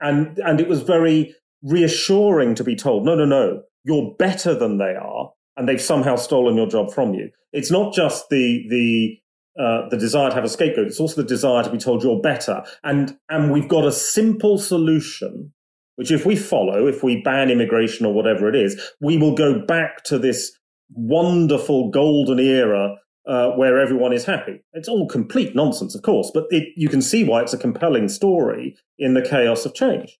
And, 0.00 0.38
and 0.38 0.60
it 0.60 0.68
was 0.68 0.82
very 0.82 1.34
reassuring 1.62 2.54
to 2.54 2.64
be 2.64 2.76
told, 2.76 3.04
no, 3.04 3.14
no, 3.14 3.26
no, 3.26 3.62
you're 3.84 4.14
better 4.18 4.54
than 4.54 4.78
they 4.78 4.94
are. 4.94 5.30
And 5.56 5.68
they've 5.68 5.80
somehow 5.80 6.16
stolen 6.16 6.56
your 6.56 6.68
job 6.68 6.92
from 6.92 7.14
you. 7.14 7.30
It's 7.52 7.70
not 7.70 7.92
just 7.92 8.30
the, 8.30 8.64
the, 8.70 9.18
uh, 9.62 9.88
the 9.90 9.98
desire 9.98 10.30
to 10.30 10.34
have 10.34 10.44
a 10.44 10.48
scapegoat. 10.48 10.86
It's 10.86 11.00
also 11.00 11.20
the 11.20 11.28
desire 11.28 11.64
to 11.64 11.70
be 11.70 11.78
told 11.78 12.02
you're 12.02 12.20
better. 12.20 12.62
And, 12.84 13.18
and 13.28 13.52
we've 13.52 13.68
got 13.68 13.84
a 13.84 13.92
simple 13.92 14.56
solution, 14.56 15.52
which 15.98 16.12
if 16.12 16.24
we 16.24 16.36
follow, 16.36 16.86
if 16.86 17.02
we 17.02 17.20
ban 17.22 17.50
immigration 17.50 18.06
or 18.06 18.14
whatever 18.14 18.48
it 18.48 18.54
is, 18.54 18.80
we 19.00 19.18
will 19.18 19.34
go 19.34 19.58
back 19.66 20.04
to 20.04 20.16
this 20.16 20.56
wonderful 20.90 21.90
golden 21.90 22.38
era 22.38 22.94
uh, 23.26 23.50
where 23.56 23.80
everyone 23.80 24.12
is 24.12 24.24
happy. 24.24 24.62
It's 24.74 24.88
all 24.88 25.08
complete 25.08 25.56
nonsense, 25.56 25.96
of 25.96 26.02
course, 26.02 26.30
but 26.32 26.44
it, 26.50 26.68
you 26.76 26.88
can 26.88 27.02
see 27.02 27.24
why 27.24 27.42
it's 27.42 27.52
a 27.52 27.58
compelling 27.58 28.08
story 28.08 28.76
in 28.96 29.14
the 29.14 29.22
chaos 29.22 29.66
of 29.66 29.74
change. 29.74 30.16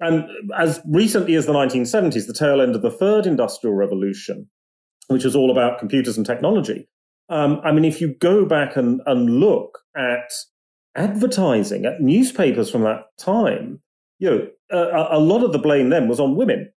And 0.00 0.24
as 0.54 0.82
recently 0.86 1.34
as 1.34 1.46
the 1.46 1.54
1970s, 1.54 2.26
the 2.26 2.34
tail 2.34 2.60
end 2.60 2.76
of 2.76 2.82
the 2.82 2.90
third 2.90 3.26
industrial 3.26 3.74
revolution, 3.74 4.50
which 5.08 5.24
was 5.24 5.34
all 5.34 5.50
about 5.50 5.78
computers 5.78 6.18
and 6.18 6.26
technology. 6.26 6.86
Um, 7.30 7.62
I 7.64 7.72
mean, 7.72 7.86
if 7.86 8.02
you 8.02 8.16
go 8.20 8.44
back 8.44 8.76
and, 8.76 9.00
and 9.06 9.40
look 9.40 9.78
at 9.96 10.30
advertising, 10.94 11.86
at 11.86 12.02
newspapers 12.02 12.70
from 12.70 12.82
that 12.82 13.04
time, 13.18 13.80
you 14.20 14.30
know, 14.30 14.46
a, 14.70 15.16
a 15.16 15.18
lot 15.18 15.42
of 15.42 15.50
the 15.50 15.58
blame 15.58 15.90
then 15.90 16.06
was 16.06 16.20
on 16.20 16.36
women 16.36 16.70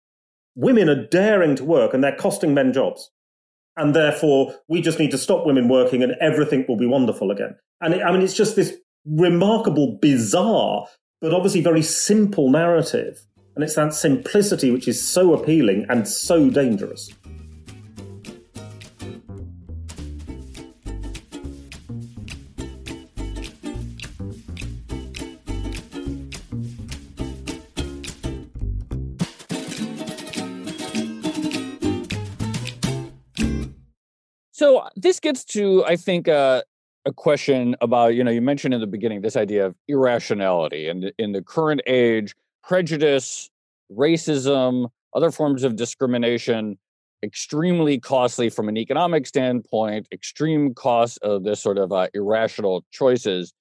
women 0.55 0.89
are 0.89 1.07
daring 1.07 1.57
to 1.57 1.65
work 1.65 1.95
and 1.95 2.03
they're 2.03 2.17
costing 2.17 2.55
men 2.55 2.73
jobs. 2.73 3.11
And 3.77 3.95
therefore, 3.95 4.55
we 4.69 4.83
just 4.83 4.99
need 4.99 5.11
to 5.13 5.19
stop 5.19 5.47
women 5.47 5.69
working 5.69 6.03
and 6.03 6.15
everything 6.21 6.65
will 6.69 6.77
be 6.77 6.87
wonderful 6.87 7.31
again. 7.31 7.57
And 7.81 7.95
it, 7.95 8.03
I 8.03 8.13
mean, 8.13 8.23
it's 8.23 8.37
just 8.37 8.57
this 8.57 8.77
remarkable, 9.07 9.99
bizarre, 10.03 10.87
but 11.21 11.33
obviously 11.33 11.63
very 11.63 11.83
simple 11.83 12.51
narrative. 12.51 13.21
And 13.55 13.65
it's 13.65 13.75
that 13.77 13.95
simplicity 13.95 14.71
which 14.71 14.87
is 14.87 15.03
so 15.03 15.35
appealing 15.35 15.87
and 15.89 16.07
so 16.07 16.51
dangerous. 16.51 17.11
This 35.03 35.21
gets 35.21 35.45
to, 35.47 35.85
I 35.85 35.97
think, 35.97 36.29
uh, 36.29 36.63
a 37.07 37.13
question 37.13 37.75
about 37.81 38.15
you 38.15 38.23
know 38.23 38.31
you 38.31 38.43
mentioned 38.43 38.75
in 38.75 38.81
the 38.81 38.87
beginning 38.87 39.23
this 39.23 39.37
idea 39.37 39.67
of 39.67 39.75
irrationality, 39.89 40.89
and 40.89 41.13
in 41.19 41.33
the 41.33 41.43
current 41.43 41.81
age, 41.87 42.35
prejudice, 42.63 43.51
racism, 43.91 44.91
other 45.15 45.31
forms 45.31 45.65
of 45.65 45.77
discrimination, 45.77 46.79
extremely 47.23 47.99
costly 47.99 48.51
from 48.51 48.69
an 48.69 48.77
economic 48.77 49.27
standpoint, 49.27 50.09
extreme 50.13 50.75
costs 50.75 51.17
of 51.19 51.45
this 51.45 51.61
sort 51.61 51.79
of 51.79 51.93
uh, 51.93 52.09
irrational 52.13 52.85
choices. 52.91 53.53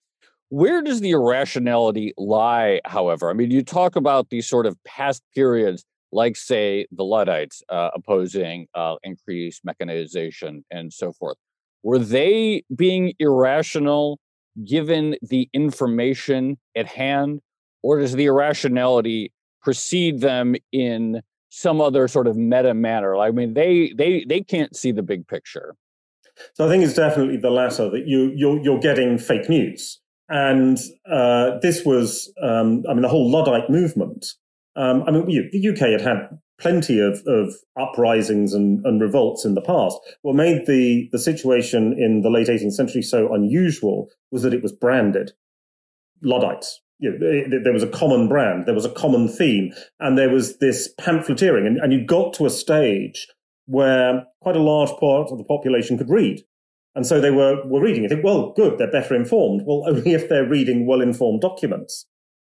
Where 0.49 0.81
does 0.81 0.99
the 0.99 1.11
irrationality 1.11 2.13
lie, 2.17 2.81
however? 2.85 3.29
I 3.29 3.33
mean, 3.33 3.51
you 3.51 3.63
talk 3.63 3.95
about 3.95 4.29
these 4.31 4.47
sort 4.47 4.65
of 4.65 4.75
past 4.83 5.21
periods 5.35 5.85
like 6.11 6.35
say 6.35 6.85
the 6.91 7.03
Luddites 7.03 7.61
uh, 7.69 7.89
opposing 7.93 8.67
uh, 8.73 8.95
increased 9.03 9.61
mechanization 9.63 10.65
and 10.71 10.91
so 10.91 11.11
forth. 11.13 11.37
Were 11.83 11.99
they 11.99 12.63
being 12.75 13.13
irrational 13.19 14.19
given 14.65 15.15
the 15.21 15.49
information 15.53 16.57
at 16.75 16.87
hand, 16.87 17.41
or 17.83 17.99
does 17.99 18.13
the 18.13 18.25
irrationality 18.25 19.31
precede 19.61 20.21
them 20.21 20.55
in 20.71 21.21
some 21.49 21.81
other 21.81 22.07
sort 22.07 22.27
of 22.27 22.35
meta 22.35 22.73
manner? 22.73 23.17
I 23.17 23.31
mean, 23.31 23.53
they 23.53 23.93
they 23.97 24.25
they 24.27 24.41
can't 24.41 24.75
see 24.75 24.91
the 24.91 25.03
big 25.03 25.27
picture. 25.27 25.75
So 26.53 26.65
I 26.65 26.69
think 26.69 26.83
it's 26.83 26.93
definitely 26.93 27.37
the 27.37 27.49
latter 27.49 27.89
that 27.89 28.07
you 28.07 28.31
you're, 28.35 28.59
you're 28.61 28.79
getting 28.79 29.17
fake 29.17 29.49
news, 29.49 29.99
and 30.27 30.77
uh, 31.09 31.59
this 31.61 31.85
was 31.85 32.31
um, 32.41 32.83
I 32.89 32.93
mean 32.93 33.01
the 33.01 33.09
whole 33.09 33.29
Luddite 33.29 33.69
movement 33.69 34.35
um, 34.75 35.03
I 35.07 35.11
mean, 35.11 35.49
the 35.51 35.69
UK 35.69 35.99
had 35.99 36.01
had 36.01 36.39
plenty 36.59 36.99
of, 36.99 37.21
of 37.25 37.53
uprisings 37.79 38.53
and, 38.53 38.85
and, 38.85 39.01
revolts 39.01 39.45
in 39.45 39.55
the 39.55 39.61
past. 39.61 39.97
What 40.23 40.35
made 40.35 40.65
the, 40.67 41.07
the 41.11 41.19
situation 41.19 41.95
in 41.97 42.21
the 42.21 42.29
late 42.29 42.47
18th 42.47 42.73
century 42.73 43.01
so 43.01 43.33
unusual 43.33 44.09
was 44.31 44.43
that 44.43 44.53
it 44.53 44.61
was 44.61 44.73
branded 44.73 45.31
Luddites. 46.21 46.81
You 46.99 47.17
know, 47.17 47.59
there 47.63 47.71
was 47.71 47.83
a 47.83 47.87
common 47.87 48.27
brand, 48.27 48.65
there 48.65 48.75
was 48.75 48.85
a 48.85 48.91
common 48.91 49.29
theme, 49.29 49.71
and 50.01 50.17
there 50.17 50.29
was 50.29 50.57
this 50.57 50.93
pamphleteering. 50.99 51.65
And, 51.65 51.77
and 51.77 51.93
you 51.93 52.05
got 52.05 52.33
to 52.33 52.45
a 52.45 52.49
stage 52.49 53.27
where 53.67 54.25
quite 54.41 54.57
a 54.57 54.61
large 54.61 54.91
part 54.99 55.31
of 55.31 55.37
the 55.37 55.45
population 55.45 55.97
could 55.97 56.09
read. 56.09 56.43
And 56.95 57.05
so 57.07 57.21
they 57.21 57.31
were, 57.31 57.65
were 57.65 57.81
reading. 57.81 58.03
You 58.03 58.09
think, 58.09 58.25
well, 58.25 58.51
good, 58.53 58.77
they're 58.77 58.91
better 58.91 59.15
informed. 59.15 59.61
Well, 59.65 59.83
only 59.87 60.13
if 60.13 60.27
they're 60.27 60.47
reading 60.47 60.85
well 60.85 60.99
informed 60.99 61.39
documents, 61.39 62.05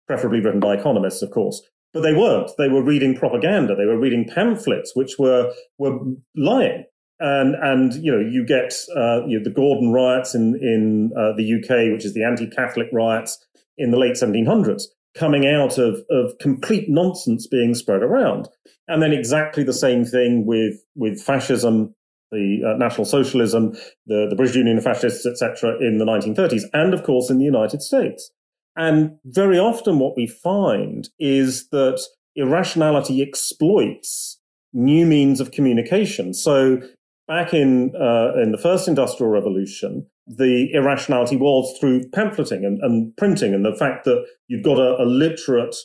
preferably 0.07 0.41
written 0.41 0.59
by 0.59 0.75
economists, 0.75 1.21
of 1.21 1.31
course. 1.31 1.61
But 1.93 2.01
they 2.01 2.13
weren't. 2.13 2.49
They 2.57 2.69
were 2.69 2.81
reading 2.81 3.15
propaganda. 3.15 3.75
They 3.75 3.85
were 3.85 3.99
reading 3.99 4.27
pamphlets, 4.27 4.95
which 4.95 5.19
were 5.19 5.53
were 5.77 5.99
lying. 6.35 6.85
And 7.19 7.55
and 7.55 7.93
you 7.93 8.11
know 8.11 8.19
you 8.19 8.45
get 8.45 8.73
uh, 8.95 9.25
you 9.27 9.37
know, 9.37 9.43
the 9.43 9.53
Gordon 9.53 9.91
riots 9.91 10.33
in 10.33 10.55
in 10.55 11.11
uh, 11.15 11.33
the 11.37 11.53
UK, 11.55 11.93
which 11.93 12.03
is 12.03 12.13
the 12.13 12.23
anti-Catholic 12.23 12.87
riots 12.91 13.37
in 13.77 13.91
the 13.91 13.97
late 13.97 14.13
1700s, 14.13 14.83
coming 15.15 15.45
out 15.47 15.77
of 15.77 16.03
of 16.09 16.37
complete 16.39 16.89
nonsense 16.89 17.47
being 17.47 17.75
spread 17.75 18.01
around. 18.01 18.49
And 18.87 19.01
then 19.01 19.13
exactly 19.13 19.63
the 19.63 19.73
same 19.73 20.03
thing 20.03 20.45
with 20.45 20.83
with 20.95 21.21
fascism, 21.21 21.95
the 22.31 22.73
uh, 22.73 22.77
National 22.77 23.05
Socialism, 23.05 23.73
the 24.07 24.27
the 24.29 24.35
British 24.35 24.55
Union 24.55 24.79
of 24.79 24.83
Fascists, 24.83 25.25
etc., 25.27 25.77
in 25.79 25.99
the 25.99 26.05
1930s, 26.05 26.63
and 26.73 26.93
of 26.93 27.03
course 27.03 27.29
in 27.29 27.37
the 27.37 27.45
United 27.45 27.81
States. 27.83 28.31
And 28.75 29.17
very 29.25 29.59
often 29.59 29.99
what 29.99 30.17
we 30.17 30.27
find 30.27 31.09
is 31.19 31.69
that 31.69 32.01
irrationality 32.35 33.21
exploits 33.21 34.39
new 34.73 35.05
means 35.05 35.39
of 35.39 35.51
communication. 35.51 36.33
So 36.33 36.81
back 37.27 37.53
in, 37.53 37.93
uh, 37.95 38.33
in 38.41 38.51
the 38.51 38.57
first 38.57 38.87
industrial 38.87 39.31
revolution, 39.31 40.07
the 40.25 40.73
irrationality 40.73 41.35
was 41.35 41.77
through 41.79 42.09
pamphleting 42.09 42.65
and, 42.65 42.79
and 42.81 43.15
printing 43.17 43.53
and 43.53 43.65
the 43.65 43.75
fact 43.75 44.05
that 44.05 44.25
you'd 44.47 44.63
got 44.63 44.79
a, 44.79 45.01
a 45.01 45.05
literate 45.05 45.75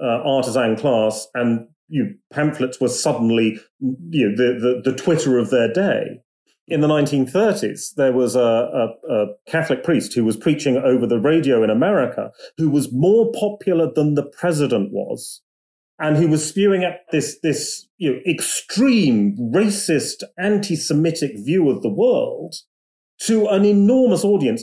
uh, 0.00 0.22
artisan 0.24 0.76
class 0.76 1.26
and 1.34 1.66
you 1.88 2.14
pamphlets 2.32 2.80
were 2.80 2.88
suddenly 2.88 3.58
you 3.80 4.28
know, 4.28 4.36
the, 4.36 4.80
the, 4.84 4.90
the 4.90 4.96
Twitter 4.96 5.38
of 5.38 5.50
their 5.50 5.72
day 5.72 6.20
in 6.68 6.80
the 6.80 6.88
1930s, 6.88 7.94
there 7.94 8.12
was 8.12 8.36
a, 8.36 8.40
a, 8.40 9.12
a, 9.12 9.26
Catholic 9.46 9.82
priest 9.82 10.14
who 10.14 10.24
was 10.24 10.36
preaching 10.36 10.76
over 10.76 11.06
the 11.06 11.18
radio 11.18 11.62
in 11.62 11.70
America 11.70 12.30
who 12.56 12.68
was 12.68 12.92
more 12.92 13.32
popular 13.32 13.90
than 13.92 14.14
the 14.14 14.22
president 14.22 14.92
was, 14.92 15.42
and 15.98 16.16
who 16.16 16.28
was 16.28 16.46
spewing 16.46 16.84
at 16.84 17.00
this, 17.10 17.38
this 17.42 17.88
you 17.96 18.12
know, 18.12 18.20
extreme 18.26 19.36
racist, 19.52 20.22
anti 20.38 20.76
Semitic 20.76 21.32
view 21.36 21.70
of 21.70 21.82
the 21.82 21.88
world 21.88 22.54
to 23.20 23.48
an 23.48 23.64
enormous 23.64 24.24
audience 24.24 24.62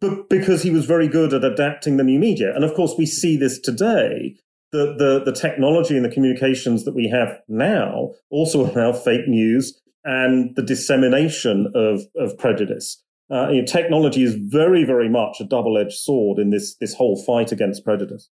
but 0.00 0.28
because 0.28 0.62
he 0.62 0.70
was 0.70 0.86
very 0.86 1.08
good 1.08 1.34
at 1.34 1.44
adapting 1.44 1.96
the 1.96 2.04
new 2.04 2.18
media. 2.18 2.54
And 2.54 2.64
of 2.64 2.74
course, 2.74 2.94
we 2.96 3.06
see 3.06 3.36
this 3.36 3.58
today. 3.58 4.36
The, 4.70 4.94
the, 4.96 5.22
the 5.22 5.38
technology 5.38 5.96
and 5.96 6.04
the 6.04 6.10
communications 6.10 6.84
that 6.84 6.94
we 6.94 7.06
have 7.08 7.40
now 7.46 8.12
also 8.30 8.64
allow 8.70 8.92
fake 8.92 9.28
news 9.28 9.78
and 10.04 10.54
the 10.56 10.62
dissemination 10.62 11.70
of, 11.74 12.02
of 12.16 12.36
prejudice. 12.38 13.02
Uh, 13.30 13.48
you 13.48 13.60
know, 13.60 13.66
technology 13.66 14.22
is 14.22 14.34
very, 14.34 14.84
very 14.84 15.08
much 15.08 15.40
a 15.40 15.44
double-edged 15.44 15.96
sword 15.96 16.38
in 16.38 16.50
this 16.50 16.74
this 16.76 16.94
whole 16.94 17.16
fight 17.16 17.50
against 17.52 17.84
prejudice. 17.84 18.28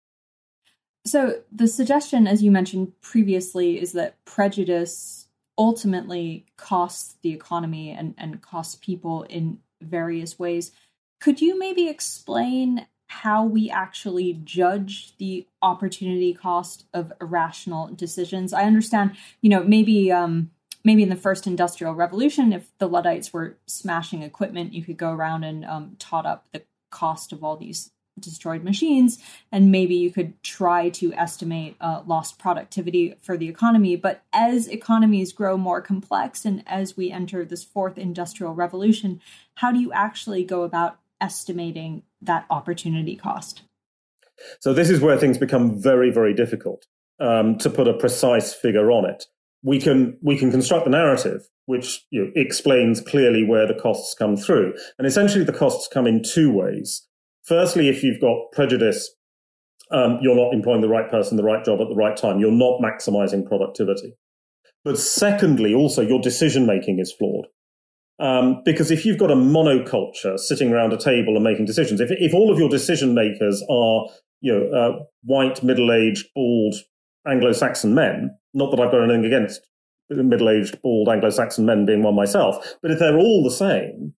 So 1.07 1.41
the 1.51 1.67
suggestion, 1.67 2.27
as 2.27 2.43
you 2.43 2.51
mentioned 2.51 2.93
previously, 3.01 3.81
is 3.81 3.93
that 3.93 4.23
prejudice 4.27 5.29
ultimately 5.57 6.45
costs 6.57 7.17
the 7.23 7.33
economy 7.33 7.91
and, 7.91 8.15
and 8.19 8.43
costs 8.43 8.75
people 8.75 9.23
in 9.25 9.59
various 9.81 10.39
ways. 10.39 10.73
Could 11.21 11.41
you 11.41 11.59
maybe 11.59 11.89
explain 11.89 12.87
how 13.09 13.45
we 13.45 13.71
actually 13.71 14.41
judge 14.45 15.17
the 15.19 15.47
opportunity 15.63 16.35
cost 16.35 16.85
of 16.95 17.13
irrational 17.21 17.89
decisions? 17.89 18.53
I 18.53 18.65
understand, 18.65 19.17
you 19.41 19.51
know, 19.51 19.65
maybe 19.65 20.13
um, 20.13 20.51
maybe 20.85 21.03
in 21.03 21.09
the 21.09 21.17
first 21.17 21.47
industrial 21.47 21.95
revolution, 21.95 22.53
if 22.53 22.71
the 22.79 22.89
Luddites 22.89 23.33
were 23.33 23.57
smashing 23.67 24.23
equipment, 24.23 24.73
you 24.73 24.85
could 24.85 24.97
go 24.97 25.13
around 25.13 25.45
and 25.45 25.65
um, 25.65 25.97
tot 25.99 26.27
up 26.27 26.47
the 26.53 26.63
cost 26.91 27.33
of 27.33 27.45
all 27.45 27.57
these 27.57 27.91
destroyed 28.19 28.63
machines, 28.63 29.19
and 29.51 29.71
maybe 29.71 29.95
you 29.95 30.11
could 30.11 30.41
try 30.43 30.89
to 30.91 31.13
estimate 31.15 31.77
uh, 31.81 32.03
lost 32.07 32.39
productivity 32.39 33.15
for 33.23 33.37
the 33.37 33.49
economy. 33.49 33.97
But 33.97 34.23
as 34.33 34.69
economies 34.69 35.33
grow 35.33 35.57
more 35.57 35.81
complex 35.81 36.45
and 36.45 36.63
as 36.67 36.97
we 36.97 37.11
enter 37.11 37.45
this 37.45 37.65
fourth 37.65 37.97
industrial 37.99 38.55
revolution, 38.55 39.21
how 39.57 39.73
do 39.73 39.81
you 39.81 39.93
actually 39.93 40.45
go 40.45 40.63
about 40.63 40.99
estimating 41.21 42.03
that 42.21 42.47
opportunity 42.51 43.17
cost? 43.17 43.63
So, 44.59 44.73
this 44.73 44.91
is 44.91 45.01
where 45.01 45.19
things 45.19 45.39
become 45.39 45.81
very, 45.81 46.11
very 46.11 46.35
difficult 46.35 46.87
um, 47.19 47.59
to 47.59 47.69
put 47.69 47.89
a 47.89 47.95
precise 47.95 48.55
figure 48.55 48.91
on 48.91 49.05
it. 49.05 49.27
We 49.63 49.81
can 49.81 50.19
we 50.23 50.39
can 50.39 50.51
construct 50.51 50.85
the 50.85 50.91
narrative, 50.91 51.43
which 51.67 52.07
you 52.11 52.25
know, 52.25 52.31
explains 52.35 53.01
clearly 53.01 53.45
where 53.45 53.67
the 53.67 53.79
costs 53.79 54.15
come 54.19 54.37
through, 54.37 54.75
and 54.99 55.07
essentially 55.07 55.45
the 55.45 55.53
costs 55.53 55.89
come 55.93 56.07
in 56.07 56.23
two 56.23 56.53
ways. 56.53 57.07
Firstly, 57.45 57.89
if 57.89 58.03
you've 58.03 58.21
got 58.21 58.53
prejudice, 58.53 59.11
um, 59.91 60.19
you're 60.23 60.37
not 60.37 60.55
employing 60.55 60.81
the 60.81 60.89
right 60.89 61.11
person, 61.11 61.37
the 61.37 61.43
right 61.43 61.65
job 61.65 61.81
at 61.81 61.89
the 61.89 61.95
right 61.95 62.17
time. 62.17 62.39
You're 62.39 62.53
not 62.53 62.81
maximizing 62.81 63.47
productivity. 63.47 64.15
But 64.85 64.99
secondly, 64.99 65.75
also 65.75 66.03
your 66.03 66.21
decision 66.21 66.67
making 66.67 67.01
is 67.01 67.13
flawed. 67.13 67.47
Um, 68.19 68.63
because 68.65 68.91
if 68.91 69.07
you've 69.07 69.19
got 69.19 69.31
a 69.31 69.35
monoculture 69.35 70.39
sitting 70.39 70.73
around 70.73 70.93
a 70.93 70.99
table 70.99 71.35
and 71.37 71.45
making 71.45 71.65
decisions, 71.65 72.01
if, 72.01 72.11
if 72.11 72.35
all 72.35 72.53
of 72.53 72.59
your 72.59 72.69
decision 72.69 73.15
makers 73.15 73.63
are 73.71 74.07
you 74.41 74.53
know 74.53 74.71
uh, 74.71 75.05
white, 75.25 75.63
middle-aged, 75.63 76.27
bald 76.35 76.75
Anglo-Saxon 77.27 77.95
men, 77.95 78.37
not 78.55 78.71
that 78.71 78.81
I've 78.81 78.91
got 78.91 79.05
anything 79.05 79.25
against 79.25 79.61
middle-aged, 80.09 80.83
bald 80.83 81.09
Anglo-Saxon 81.09 81.65
men 81.65 81.87
being 81.87 82.03
one 82.03 82.15
myself, 82.15 82.75
but 82.83 82.91
if 82.91 82.99
they're 82.99 83.19
all 83.19 83.45
the 83.45 83.51
same, 83.51 84.15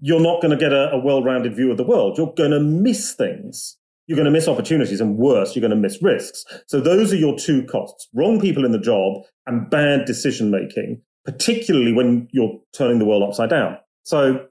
you're 0.00 0.20
not 0.20 0.42
going 0.42 0.50
to 0.50 0.56
get 0.56 0.72
a, 0.72 0.90
a 0.90 0.98
well-rounded 0.98 1.54
view 1.54 1.70
of 1.70 1.76
the 1.76 1.84
world. 1.84 2.18
You're 2.18 2.34
going 2.34 2.50
to 2.50 2.60
miss 2.60 3.14
things. 3.14 3.78
You're 4.08 4.16
going 4.16 4.26
to 4.26 4.32
miss 4.32 4.48
opportunities, 4.48 5.00
and 5.00 5.16
worse, 5.16 5.54
you're 5.54 5.60
going 5.60 5.70
to 5.70 5.76
miss 5.76 6.02
risks. 6.02 6.44
So 6.66 6.80
those 6.80 7.12
are 7.12 7.16
your 7.16 7.38
two 7.38 7.64
costs: 7.64 8.08
wrong 8.12 8.40
people 8.40 8.64
in 8.64 8.72
the 8.72 8.78
job 8.80 9.22
and 9.46 9.70
bad 9.70 10.04
decision 10.06 10.50
making, 10.50 11.00
particularly 11.24 11.92
when 11.92 12.28
you're 12.32 12.58
turning 12.74 12.98
the 12.98 13.04
world 13.04 13.22
upside 13.22 13.50
down. 13.50 13.78
So 14.02 14.46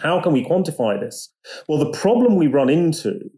how 0.00 0.20
can 0.20 0.32
we 0.32 0.44
quantify 0.44 0.98
this? 0.98 1.32
Well, 1.68 1.78
the 1.78 1.96
problem 1.96 2.34
we 2.34 2.48
run 2.48 2.68
into 2.68 3.30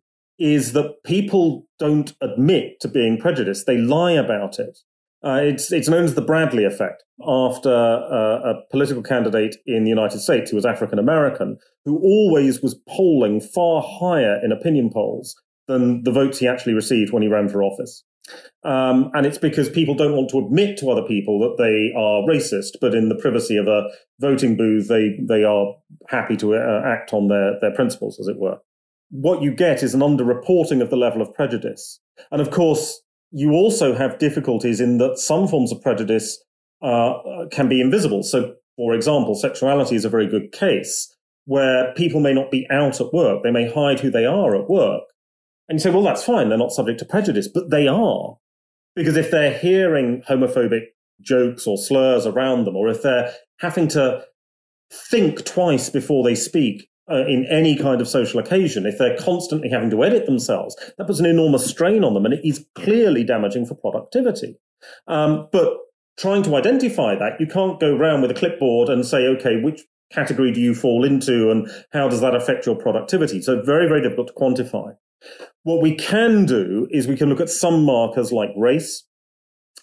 is 0.43 0.73
that 0.73 1.05
people 1.05 1.69
don't 1.79 2.15
admit 2.21 2.81
to 2.81 2.89
being 2.89 3.17
prejudiced. 3.17 3.65
They 3.65 3.79
lie 3.79 4.13
about 4.13 4.59
it. 4.59 4.77
Uh, 5.25 5.39
it's 5.41 5.71
it's 5.71 5.89
known 5.89 6.03
as 6.03 6.17
the 6.17 6.21
Bradley 6.21 6.65
effect 6.65 7.05
after 7.25 7.71
uh, 7.71 8.51
a 8.51 8.55
political 8.73 9.05
candidate 9.05 9.55
in 9.67 9.85
the 9.85 9.91
United 9.91 10.19
States 10.19 10.51
who 10.51 10.57
was 10.57 10.67
African 10.67 10.99
American, 10.99 11.59
who 11.85 11.99
always 11.99 12.61
was 12.61 12.75
polling 12.89 13.41
far 13.41 13.85
higher 13.87 14.41
in 14.43 14.51
opinion 14.51 14.91
polls 14.93 15.41
than 15.69 16.03
the 16.03 16.11
votes 16.11 16.39
he 16.39 16.49
actually 16.49 16.75
received 16.75 17.13
when 17.13 17.23
he 17.23 17.29
ran 17.29 17.49
for 17.49 17.63
office. 17.63 18.03
Um, 18.65 19.13
and 19.15 19.25
it's 19.25 19.39
because 19.39 19.69
people 19.69 19.95
don't 19.95 20.17
want 20.17 20.31
to 20.31 20.41
admit 20.41 20.77
to 20.79 20.91
other 20.91 21.07
people 21.07 21.39
that 21.41 21.57
they 21.57 21.93
are 21.97 22.23
racist, 22.23 22.81
but 22.81 22.97
in 22.97 23.09
the 23.09 23.15
privacy 23.15 23.57
of 23.57 23.69
a 23.69 23.89
voting 24.19 24.57
booth, 24.57 24.89
they 24.89 25.17
they 25.21 25.45
are 25.45 25.75
happy 26.09 26.37
to 26.39 26.57
uh, 26.57 26.83
act 26.85 27.13
on 27.13 27.29
their 27.29 27.61
their 27.61 27.75
principles, 27.75 28.19
as 28.19 28.27
it 28.27 28.41
were. 28.41 28.59
What 29.13 29.43
you 29.43 29.55
get 29.55 29.83
is 29.83 29.95
an 29.95 30.01
underreporting 30.01 30.83
of 30.83 30.91
the 30.91 30.97
level 30.97 31.23
of 31.23 31.33
prejudice, 31.35 32.01
and 32.31 32.41
of 32.41 32.51
course, 32.51 33.01
you 33.31 33.53
also 33.53 33.95
have 33.95 34.19
difficulties 34.19 34.81
in 34.81 34.99
that 34.99 35.19
some 35.19 35.47
forms 35.47 35.71
of 35.71 35.81
prejudice 35.81 36.43
uh, 36.83 37.15
can 37.51 37.69
be 37.69 37.81
invisible. 37.81 38.25
So, 38.25 38.55
for 38.77 38.95
example, 38.95 39.35
sexuality 39.35 39.95
is 39.95 40.05
a 40.05 40.11
very 40.11 40.27
good 40.27 40.51
case 40.53 41.15
where 41.45 41.95
people 41.95 42.21
may 42.21 42.35
not 42.35 42.51
be 42.51 42.67
out 42.71 43.01
at 43.01 43.13
work; 43.13 43.43
they 43.43 43.51
may 43.51 43.71
hide 43.71 44.01
who 44.01 44.11
they 44.11 44.27
are 44.27 44.57
at 44.57 44.69
work 44.69 45.05
and 45.73 45.79
you 45.79 45.83
say, 45.83 45.91
well, 45.91 46.03
that's 46.03 46.23
fine. 46.23 46.51
They're 46.51 46.59
not 46.59 46.73
subject 46.73 46.99
to 46.99 47.07
prejudice, 47.07 47.49
but 47.49 47.71
they 47.71 47.89
are. 47.89 48.37
Because 48.95 49.17
if 49.17 49.31
they're 49.31 49.57
hearing 49.57 50.23
homophobic 50.29 50.89
jokes 51.21 51.67
or 51.67 51.79
slurs 51.79 52.27
around 52.27 52.65
them, 52.65 52.77
or 52.77 52.89
if 52.89 53.01
they're 53.01 53.33
having 53.61 53.89
to 53.89 54.23
think 54.93 55.47
twice 55.47 55.89
before 55.89 56.25
they 56.25 56.35
speak 56.35 56.91
uh, 57.11 57.27
in 57.27 57.47
any 57.51 57.77
kind 57.77 58.01
of 58.01 58.09
social 58.09 58.39
occasion, 58.41 58.87
if 58.87 58.99
they're 58.99 59.17
constantly 59.19 59.69
having 59.69 59.91
to 59.91 60.05
edit 60.05 60.27
themselves, 60.27 60.77
that 60.97 61.07
puts 61.07 61.21
an 61.21 61.27
enormous 61.27 61.67
strain 61.67 62.05
on 62.05 62.15
them 62.15 62.25
and 62.25 62.35
it 62.35 62.41
is 62.45 62.65
clearly 62.75 63.25
damaging 63.25 63.67
for 63.67 63.75
productivity. 63.75 64.57
Um, 65.09 65.49
but 65.53 65.77
trying 66.19 66.43
to 66.45 66.57
identify 66.57 67.17
that, 67.17 67.41
you 67.41 67.47
can't 67.47 67.81
go 67.81 67.95
around 67.95 68.23
with 68.23 68.31
a 68.31 68.35
clipboard 68.35 68.89
and 68.89 69.05
say, 69.05 69.27
okay, 69.27 69.61
which 69.61 69.83
category 70.13 70.53
do 70.53 70.61
you 70.61 70.75
fall 70.75 71.05
into 71.05 71.51
and 71.51 71.69
how 71.93 72.09
does 72.09 72.21
that 72.21 72.35
affect 72.35 72.67
your 72.67 72.77
productivity? 72.77 73.41
So 73.43 73.63
very, 73.63 73.89
very 73.89 74.03
difficult 74.03 74.29
to 74.29 74.35
quantify. 74.35 74.95
What 75.65 75.83
we 75.83 75.95
can 75.95 76.47
do 76.47 76.89
is 76.91 77.07
we 77.07 77.17
can 77.17 77.29
look 77.29 77.41
at 77.41 77.49
some 77.49 77.85
markers 77.85 78.33
like 78.33 78.51
race, 78.57 79.05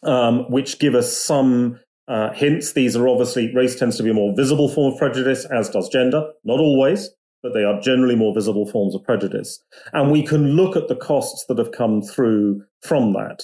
um, 0.03 0.49
which 0.51 0.79
give 0.79 0.95
us 0.95 1.17
some 1.17 1.79
uh, 2.10 2.34
hints. 2.34 2.74
These 2.74 2.95
are 2.95 3.08
obviously, 3.08 3.54
race 3.56 3.78
tends 3.78 3.95
to 3.98 4.04
be 4.04 4.10
a 4.10 4.13
more 4.13 4.36
visible 4.36 4.67
form 4.67 4.93
of 4.93 5.00
prejudice, 5.00 5.45
as 5.45 5.69
does 5.69 5.88
gender. 5.89 6.30
Not 6.43 6.60
always, 6.60 7.10
but 7.43 7.54
they 7.54 7.63
are 7.63 7.80
generally 7.80 8.15
more 8.15 8.34
visible 8.34 8.65
forms 8.65 8.95
of 8.95 9.04
prejudice. 9.04 9.63
And 9.93 10.12
we 10.12 10.24
can 10.24 10.48
look 10.48 10.76
at 10.76 10.88
the 10.88 10.95
costs 10.95 11.45
that 11.48 11.60
have 11.60 11.72
come 11.72 12.02
through 12.02 12.63
from 12.82 13.13
that. 13.13 13.43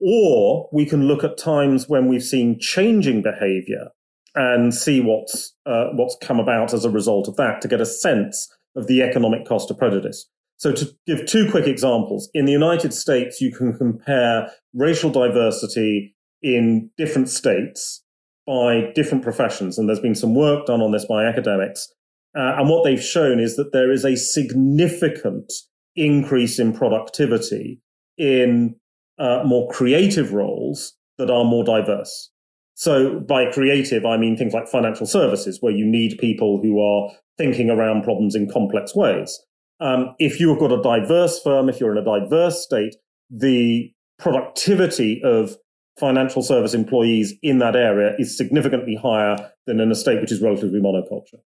Or 0.00 0.68
we 0.72 0.86
can 0.86 1.06
look 1.06 1.22
at 1.22 1.36
times 1.36 1.88
when 1.88 2.08
we've 2.08 2.22
seen 2.22 2.58
changing 2.58 3.22
behavior 3.22 3.88
and 4.34 4.72
see 4.74 5.00
what's, 5.00 5.54
uh, 5.66 5.86
what's 5.92 6.16
come 6.22 6.40
about 6.40 6.72
as 6.72 6.84
a 6.84 6.90
result 6.90 7.28
of 7.28 7.36
that 7.36 7.60
to 7.60 7.68
get 7.68 7.80
a 7.80 7.86
sense 7.86 8.48
of 8.76 8.86
the 8.86 9.02
economic 9.02 9.44
cost 9.44 9.70
of 9.70 9.78
prejudice. 9.78 10.28
So 10.56 10.72
to 10.72 10.88
give 11.06 11.26
two 11.26 11.50
quick 11.50 11.66
examples, 11.66 12.28
in 12.34 12.44
the 12.44 12.52
United 12.52 12.92
States, 12.92 13.40
you 13.40 13.52
can 13.52 13.76
compare 13.76 14.50
racial 14.74 15.10
diversity 15.10 16.16
in 16.42 16.90
different 16.96 17.28
states 17.28 18.02
by 18.46 18.90
different 18.94 19.22
professions. 19.22 19.78
And 19.78 19.88
there's 19.88 20.00
been 20.00 20.14
some 20.14 20.34
work 20.34 20.66
done 20.66 20.80
on 20.80 20.92
this 20.92 21.04
by 21.04 21.24
academics. 21.24 21.92
Uh, 22.36 22.56
and 22.58 22.68
what 22.68 22.84
they've 22.84 23.02
shown 23.02 23.40
is 23.40 23.56
that 23.56 23.72
there 23.72 23.90
is 23.90 24.04
a 24.04 24.16
significant 24.16 25.52
increase 25.96 26.58
in 26.58 26.72
productivity 26.72 27.80
in 28.16 28.76
uh, 29.18 29.42
more 29.44 29.68
creative 29.70 30.32
roles 30.32 30.94
that 31.18 31.30
are 31.30 31.44
more 31.44 31.64
diverse. 31.64 32.30
So 32.74 33.18
by 33.20 33.50
creative, 33.50 34.06
I 34.06 34.16
mean 34.16 34.36
things 34.36 34.52
like 34.54 34.68
financial 34.68 35.06
services, 35.06 35.58
where 35.60 35.72
you 35.72 35.84
need 35.84 36.18
people 36.18 36.60
who 36.62 36.80
are 36.80 37.10
thinking 37.36 37.70
around 37.70 38.04
problems 38.04 38.34
in 38.36 38.48
complex 38.48 38.94
ways. 38.94 39.36
Um, 39.80 40.14
if 40.18 40.38
you've 40.38 40.60
got 40.60 40.72
a 40.72 40.80
diverse 40.80 41.40
firm, 41.42 41.68
if 41.68 41.80
you're 41.80 41.90
in 41.90 41.98
a 41.98 42.04
diverse 42.04 42.62
state, 42.62 42.94
the 43.30 43.92
productivity 44.18 45.20
of 45.24 45.56
financial 45.98 46.42
service 46.42 46.74
employees 46.74 47.34
in 47.42 47.58
that 47.58 47.76
area 47.76 48.14
is 48.18 48.36
significantly 48.36 48.96
higher 48.96 49.36
than 49.66 49.80
in 49.80 49.90
a 49.90 49.94
state 49.94 50.20
which 50.20 50.32
is 50.32 50.40
relatively 50.40 50.80
monoculture. 50.80 51.40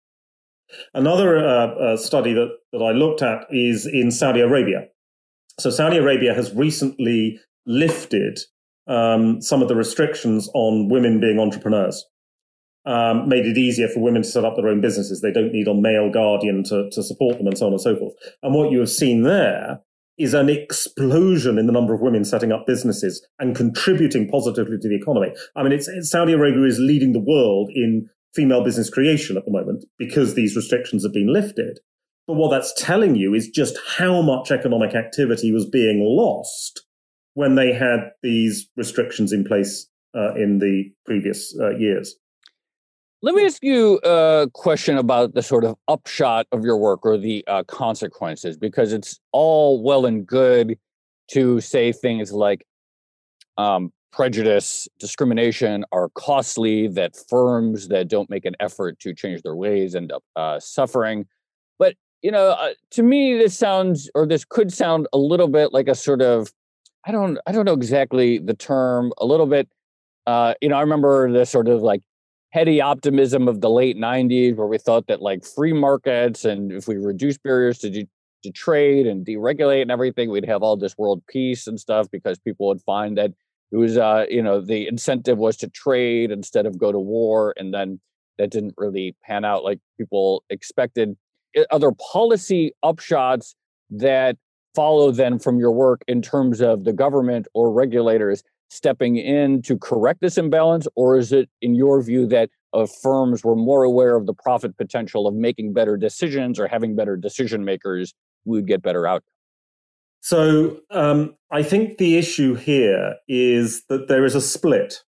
Another 0.93 1.37
uh, 1.37 1.67
uh, 1.67 1.97
study 1.97 2.33
that, 2.33 2.49
that 2.71 2.81
I 2.83 2.91
looked 2.91 3.21
at 3.21 3.45
is 3.49 3.85
in 3.85 4.11
Saudi 4.11 4.41
Arabia. 4.41 4.87
So 5.59 5.69
Saudi 5.69 5.97
Arabia 5.97 6.33
has 6.33 6.53
recently 6.53 7.39
lifted 7.65 8.39
um, 8.87 9.41
some 9.41 9.61
of 9.61 9.67
the 9.67 9.75
restrictions 9.75 10.49
on 10.53 10.89
women 10.89 11.19
being 11.19 11.39
entrepreneurs 11.39 12.05
um, 12.85 13.27
made 13.27 13.45
it 13.45 13.57
easier 13.57 13.87
for 13.87 13.99
women 13.99 14.23
to 14.23 14.27
set 14.27 14.45
up 14.45 14.55
their 14.55 14.67
own 14.67 14.81
businesses. 14.81 15.21
They 15.21 15.31
don't 15.31 15.51
need 15.51 15.67
a 15.67 15.73
male 15.73 16.09
guardian 16.11 16.63
to, 16.65 16.89
to 16.91 17.03
support 17.03 17.37
them 17.37 17.47
and 17.47 17.57
so 17.57 17.67
on 17.67 17.73
and 17.73 17.81
so 17.81 17.95
forth. 17.95 18.13
And 18.41 18.53
what 18.53 18.71
you 18.71 18.79
have 18.79 18.89
seen 18.89 19.23
there 19.23 19.81
is 20.19 20.33
an 20.33 20.49
explosion 20.49 21.57
in 21.57 21.65
the 21.65 21.71
number 21.71 21.93
of 21.93 22.01
women 22.01 22.25
setting 22.25 22.51
up 22.51 22.67
businesses 22.67 23.25
and 23.39 23.55
contributing 23.55 24.27
positively 24.27 24.77
to 24.77 24.89
the 24.89 24.95
economy. 24.95 25.33
I 25.55 25.63
mean, 25.63 25.71
it's, 25.71 25.87
it's, 25.87 26.11
Saudi 26.11 26.33
Arabia 26.33 26.65
is 26.65 26.77
leading 26.77 27.13
the 27.13 27.23
world 27.25 27.71
in 27.73 28.09
female 28.35 28.63
business 28.63 28.89
creation 28.89 29.37
at 29.37 29.45
the 29.45 29.51
moment 29.51 29.85
because 29.97 30.35
these 30.35 30.55
restrictions 30.55 31.03
have 31.03 31.13
been 31.13 31.31
lifted. 31.31 31.79
But 32.27 32.35
what 32.35 32.51
that's 32.51 32.73
telling 32.77 33.15
you 33.15 33.33
is 33.33 33.47
just 33.47 33.77
how 33.97 34.21
much 34.21 34.51
economic 34.51 34.93
activity 34.93 35.51
was 35.51 35.67
being 35.67 36.03
lost 36.03 36.85
when 37.33 37.55
they 37.55 37.73
had 37.73 38.11
these 38.21 38.69
restrictions 38.75 39.31
in 39.31 39.45
place 39.45 39.87
uh, 40.15 40.35
in 40.35 40.59
the 40.59 40.91
previous 41.05 41.55
uh, 41.59 41.75
years. 41.77 42.15
Let 43.21 43.35
me 43.35 43.45
ask 43.45 43.61
you 43.61 43.99
a 44.05 44.47
question 44.53 44.97
about 44.97 45.33
the 45.33 45.41
sort 45.41 45.65
of 45.65 45.75
upshot 45.89 46.47
of 46.53 46.63
your 46.63 46.77
work 46.77 47.05
or 47.05 47.17
the 47.17 47.43
uh, 47.47 47.65
consequences, 47.65 48.55
because 48.55 48.93
it's 48.93 49.19
all 49.33 49.83
well 49.83 50.05
and 50.05 50.25
good 50.25 50.77
to 51.31 51.59
say 51.59 51.91
things 51.91 52.31
like 52.31 52.65
um, 53.57 53.91
prejudice, 54.13 54.87
discrimination 54.99 55.83
are 55.91 56.07
costly, 56.15 56.87
that 56.87 57.13
firms 57.27 57.89
that 57.89 58.07
don't 58.07 58.29
make 58.29 58.45
an 58.45 58.55
effort 58.61 58.97
to 58.99 59.13
change 59.13 59.41
their 59.41 59.55
ways 59.55 59.95
end 59.95 60.13
up 60.13 60.23
uh, 60.37 60.57
suffering. 60.57 61.25
But, 61.77 61.95
you 62.21 62.31
know, 62.31 62.51
uh, 62.51 62.69
to 62.91 63.03
me, 63.03 63.37
this 63.37 63.57
sounds, 63.57 64.09
or 64.15 64.25
this 64.25 64.45
could 64.45 64.71
sound 64.71 65.07
a 65.11 65.17
little 65.17 65.49
bit 65.49 65.73
like 65.73 65.89
a 65.89 65.95
sort 65.95 66.21
of, 66.21 66.53
I 67.05 67.11
don't, 67.11 67.37
I 67.45 67.51
don't 67.51 67.65
know 67.65 67.73
exactly 67.73 68.37
the 68.37 68.53
term, 68.53 69.11
a 69.17 69.25
little 69.25 69.45
bit. 69.45 69.67
Uh, 70.25 70.53
you 70.61 70.69
know, 70.69 70.77
I 70.77 70.81
remember 70.81 71.29
the 71.29 71.45
sort 71.45 71.67
of 71.67 71.81
like 71.81 72.01
heady 72.51 72.81
optimism 72.81 73.47
of 73.47 73.61
the 73.61 73.69
late 73.69 73.97
90s 73.97 74.55
where 74.55 74.67
we 74.67 74.77
thought 74.77 75.07
that 75.07 75.21
like 75.21 75.45
free 75.45 75.73
markets 75.73 76.45
and 76.45 76.71
if 76.71 76.87
we 76.87 76.95
reduce 76.97 77.37
barriers 77.37 77.77
to 77.79 78.05
to 78.43 78.51
trade 78.51 79.05
and 79.05 79.25
deregulate 79.25 79.81
and 79.81 79.91
everything, 79.91 80.29
we'd 80.29 80.45
have 80.45 80.63
all 80.63 80.77
this 80.77 80.97
world 80.97 81.21
peace 81.27 81.67
and 81.67 81.79
stuff 81.79 82.07
because 82.11 82.39
people 82.39 82.67
would 82.67 82.81
find 82.81 83.17
that 83.17 83.31
it 83.71 83.77
was, 83.77 83.97
uh, 83.97 84.25
you 84.29 84.41
know, 84.41 84.61
the 84.61 84.87
incentive 84.87 85.37
was 85.37 85.57
to 85.57 85.69
trade 85.69 86.31
instead 86.31 86.65
of 86.65 86.77
go 86.77 86.91
to 86.91 86.99
war. 86.99 87.53
And 87.57 87.73
then 87.73 87.99
that 88.37 88.49
didn't 88.49 88.73
really 88.77 89.15
pan 89.23 89.45
out 89.45 89.63
like 89.63 89.79
people 89.97 90.43
expected. 90.49 91.15
Other 91.69 91.91
policy 91.91 92.71
upshots 92.83 93.53
that 93.91 94.37
follow 94.75 95.11
then 95.11 95.39
from 95.39 95.59
your 95.59 95.71
work 95.71 96.01
in 96.07 96.21
terms 96.21 96.61
of 96.61 96.83
the 96.83 96.93
government 96.93 97.47
or 97.53 97.71
regulators 97.71 98.43
stepping 98.69 99.17
in 99.17 99.61
to 99.63 99.77
correct 99.77 100.21
this 100.21 100.37
imbalance? 100.37 100.87
Or 100.95 101.17
is 101.17 101.31
it, 101.31 101.49
in 101.61 101.75
your 101.75 102.01
view, 102.01 102.25
that 102.27 102.49
uh, 102.73 102.85
firms 103.01 103.43
were 103.43 103.55
more 103.55 103.83
aware 103.83 104.15
of 104.15 104.25
the 104.25 104.33
profit 104.33 104.77
potential 104.77 105.27
of 105.27 105.33
making 105.33 105.73
better 105.73 105.97
decisions 105.97 106.59
or 106.59 106.67
having 106.67 106.95
better 106.95 107.17
decision 107.17 107.65
makers 107.65 108.13
would 108.45 108.67
get 108.67 108.81
better 108.81 109.07
outcomes? 109.07 109.33
So 110.21 110.81
um, 110.91 111.35
I 111.51 111.63
think 111.63 111.97
the 111.97 112.17
issue 112.17 112.55
here 112.55 113.15
is 113.27 113.83
that 113.89 114.07
there 114.07 114.25
is 114.25 114.35
a 114.35 114.41
split. 114.41 115.01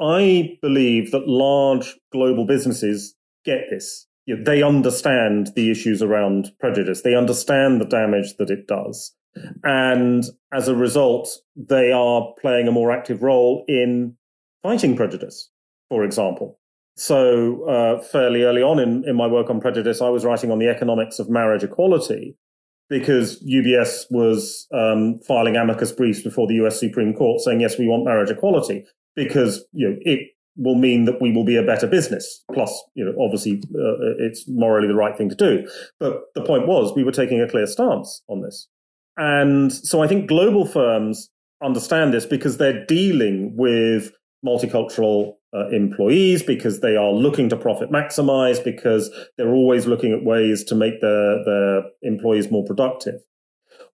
I 0.00 0.58
believe 0.62 1.10
that 1.10 1.28
large 1.28 1.96
global 2.12 2.46
businesses 2.46 3.14
get 3.44 3.64
this. 3.70 4.06
They 4.26 4.62
understand 4.62 5.52
the 5.56 5.70
issues 5.70 6.02
around 6.02 6.52
prejudice. 6.60 7.02
They 7.02 7.14
understand 7.14 7.80
the 7.80 7.86
damage 7.86 8.36
that 8.36 8.50
it 8.50 8.66
does. 8.66 9.14
And 9.62 10.24
as 10.52 10.68
a 10.68 10.74
result, 10.74 11.28
they 11.56 11.92
are 11.92 12.34
playing 12.40 12.68
a 12.68 12.72
more 12.72 12.90
active 12.90 13.22
role 13.22 13.64
in 13.68 14.16
fighting 14.62 14.96
prejudice, 14.96 15.50
for 15.88 16.04
example. 16.04 16.58
So, 16.96 17.64
uh, 17.68 18.02
fairly 18.02 18.42
early 18.42 18.62
on 18.62 18.80
in, 18.80 19.04
in 19.06 19.14
my 19.14 19.28
work 19.28 19.50
on 19.50 19.60
prejudice, 19.60 20.02
I 20.02 20.08
was 20.08 20.24
writing 20.24 20.50
on 20.50 20.58
the 20.58 20.68
economics 20.68 21.20
of 21.20 21.30
marriage 21.30 21.62
equality 21.62 22.36
because 22.88 23.40
UBS 23.44 24.06
was 24.10 24.66
um, 24.72 25.20
filing 25.20 25.56
amicus 25.56 25.92
briefs 25.92 26.22
before 26.22 26.48
the 26.48 26.54
US 26.66 26.80
Supreme 26.80 27.14
Court 27.14 27.40
saying, 27.40 27.60
yes, 27.60 27.78
we 27.78 27.86
want 27.86 28.04
marriage 28.04 28.30
equality 28.30 28.84
because 29.14 29.64
you 29.72 29.88
know, 29.88 29.96
it 30.00 30.20
will 30.56 30.74
mean 30.74 31.04
that 31.04 31.20
we 31.22 31.30
will 31.30 31.44
be 31.44 31.56
a 31.56 31.62
better 31.62 31.86
business. 31.86 32.44
Plus, 32.52 32.82
you 32.94 33.04
know, 33.04 33.14
obviously, 33.22 33.62
uh, 33.74 34.18
it's 34.18 34.44
morally 34.48 34.88
the 34.88 34.94
right 34.94 35.16
thing 35.16 35.28
to 35.28 35.36
do. 35.36 35.68
But 36.00 36.20
the 36.34 36.42
point 36.42 36.66
was, 36.66 36.92
we 36.96 37.04
were 37.04 37.12
taking 37.12 37.40
a 37.40 37.48
clear 37.48 37.66
stance 37.66 38.22
on 38.28 38.42
this. 38.42 38.68
And 39.18 39.72
so 39.72 40.00
I 40.00 40.06
think 40.06 40.28
global 40.28 40.64
firms 40.64 41.28
understand 41.62 42.14
this 42.14 42.24
because 42.24 42.56
they're 42.56 42.86
dealing 42.86 43.54
with 43.56 44.12
multicultural 44.46 45.34
uh, 45.52 45.68
employees 45.70 46.42
because 46.42 46.80
they 46.80 46.96
are 46.96 47.10
looking 47.10 47.48
to 47.48 47.56
profit 47.56 47.90
maximize 47.90 48.62
because 48.62 49.10
they're 49.36 49.52
always 49.52 49.86
looking 49.86 50.12
at 50.12 50.24
ways 50.24 50.62
to 50.64 50.74
make 50.76 51.00
their, 51.00 51.44
their 51.44 51.82
employees 52.02 52.50
more 52.50 52.64
productive. 52.64 53.20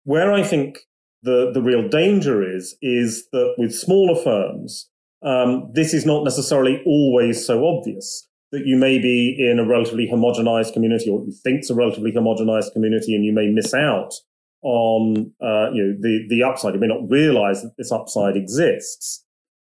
Where 0.04 0.34
I 0.34 0.44
think 0.44 0.80
the, 1.22 1.52
the 1.54 1.62
real 1.62 1.88
danger 1.88 2.44
is, 2.44 2.76
is 2.82 3.28
that 3.32 3.56
with 3.58 3.74
smaller 3.74 4.22
firms, 4.22 4.90
um, 5.24 5.72
this 5.74 5.94
is 5.94 6.06
not 6.06 6.26
necessarily 6.26 6.82
always 6.86 7.46
so 7.46 7.66
obvious 7.66 8.28
that 8.52 8.66
you 8.66 8.76
may 8.76 9.00
be 9.00 9.36
in 9.40 9.58
a 9.58 9.66
relatively 9.66 10.10
homogenized 10.12 10.74
community 10.74 11.10
or 11.10 11.24
you 11.24 11.32
think 11.44 11.60
it's 11.60 11.70
a 11.70 11.76
relatively 11.76 12.12
homogenized 12.12 12.74
community 12.74 13.16
and 13.16 13.24
you 13.24 13.32
may 13.32 13.48
miss 13.48 13.74
out 13.74 14.14
on 14.64 15.32
uh, 15.42 15.72
you 15.72 15.84
know 15.84 15.98
the 16.00 16.26
the 16.30 16.44
upside. 16.44 16.74
You 16.74 16.80
may 16.80 16.88
not 16.88 17.10
realize 17.10 17.62
that 17.62 17.74
this 17.78 17.92
upside 17.92 18.36
exists, 18.36 19.24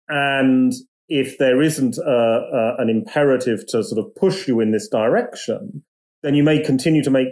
and 0.09 0.72
if 1.09 1.38
there 1.38 1.62
isn't 1.62 1.96
a, 1.98 2.03
a, 2.03 2.83
an 2.83 2.90
imperative 2.90 3.66
to 3.68 3.83
sort 3.83 4.05
of 4.05 4.14
push 4.14 4.46
you 4.46 4.61
in 4.61 4.72
this 4.72 4.88
direction, 4.88 5.83
then 6.22 6.35
you 6.35 6.42
may 6.42 6.62
continue 6.62 7.03
to 7.03 7.11
make 7.11 7.29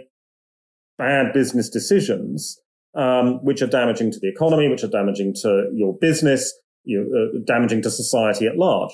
bad 0.97 1.31
business 1.31 1.69
decisions, 1.69 2.59
um, 2.95 3.43
which 3.43 3.61
are 3.61 3.67
damaging 3.67 4.11
to 4.11 4.19
the 4.19 4.27
economy, 4.29 4.67
which 4.67 4.83
are 4.83 4.89
damaging 4.89 5.33
to 5.41 5.69
your 5.73 5.95
business, 5.99 6.53
you 6.83 6.99
know, 6.99 7.39
uh, 7.39 7.43
damaging 7.45 7.81
to 7.83 7.91
society 7.91 8.47
at 8.47 8.57
large. 8.57 8.91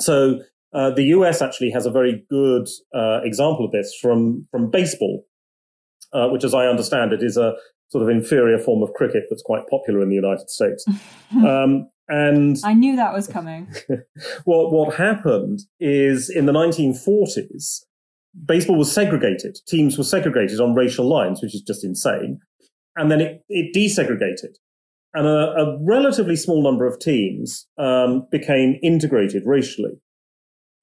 So 0.00 0.40
uh, 0.74 0.90
the 0.90 1.04
US 1.04 1.40
actually 1.40 1.70
has 1.70 1.86
a 1.86 1.90
very 1.90 2.24
good 2.28 2.68
uh, 2.94 3.20
example 3.24 3.64
of 3.64 3.72
this 3.72 3.96
from 4.00 4.46
from 4.50 4.70
baseball 4.70 5.24
uh, 6.12 6.28
which, 6.28 6.44
as 6.44 6.54
I 6.54 6.66
understand 6.66 7.12
it, 7.12 7.22
is 7.22 7.36
a 7.36 7.54
sort 7.90 8.02
of 8.02 8.08
inferior 8.08 8.58
form 8.58 8.82
of 8.82 8.92
cricket 8.94 9.24
that's 9.30 9.42
quite 9.42 9.66
popular 9.68 10.02
in 10.02 10.08
the 10.08 10.14
United 10.16 10.50
States. 10.50 10.84
Um, 11.46 11.90
and 12.08 12.56
I 12.64 12.72
knew 12.72 12.96
that 12.96 13.12
was 13.12 13.28
coming. 13.28 13.68
what 14.44 14.72
what 14.72 14.94
happened 14.94 15.60
is 15.78 16.30
in 16.30 16.46
the 16.46 16.52
1940s, 16.52 17.82
baseball 18.46 18.78
was 18.78 18.90
segregated. 18.90 19.58
Teams 19.66 19.98
were 19.98 20.04
segregated 20.04 20.58
on 20.58 20.74
racial 20.74 21.06
lines, 21.06 21.42
which 21.42 21.54
is 21.54 21.60
just 21.60 21.84
insane. 21.84 22.40
And 22.96 23.10
then 23.10 23.20
it, 23.20 23.44
it 23.48 23.76
desegregated. 23.76 24.56
And 25.14 25.26
a, 25.26 25.30
a, 25.30 25.78
relatively 25.82 26.36
small 26.36 26.62
number 26.62 26.86
of 26.86 26.98
teams 26.98 27.66
um, 27.78 28.26
became 28.30 28.78
integrated 28.82 29.42
racially. 29.46 30.00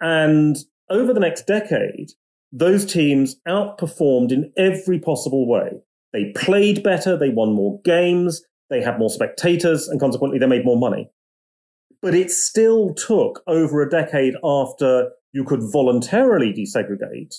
And 0.02 0.56
over 0.90 1.14
the 1.14 1.20
next 1.20 1.48
decade, 1.48 2.12
those 2.56 2.86
teams 2.86 3.36
outperformed 3.48 4.32
in 4.32 4.52
every 4.56 4.98
possible 4.98 5.46
way. 5.48 5.72
They 6.14 6.32
played 6.36 6.84
better, 6.84 7.18
they 7.18 7.30
won 7.30 7.54
more 7.54 7.82
games, 7.84 8.42
they 8.70 8.82
had 8.82 8.98
more 8.98 9.10
spectators, 9.10 9.90
and 9.90 10.00
consequently 10.00 10.40
they 10.40 10.48
made 10.48 10.64
more 10.64 10.78
money. 10.78 11.12
But 12.02 12.16
it 12.16 12.32
still 12.32 12.94
took 12.94 13.44
over 13.46 13.82
a 13.82 13.90
decade 13.90 14.36
after 14.42 15.12
you 15.34 15.44
could 15.44 15.60
voluntarily 15.74 16.54
desegregate 16.54 17.36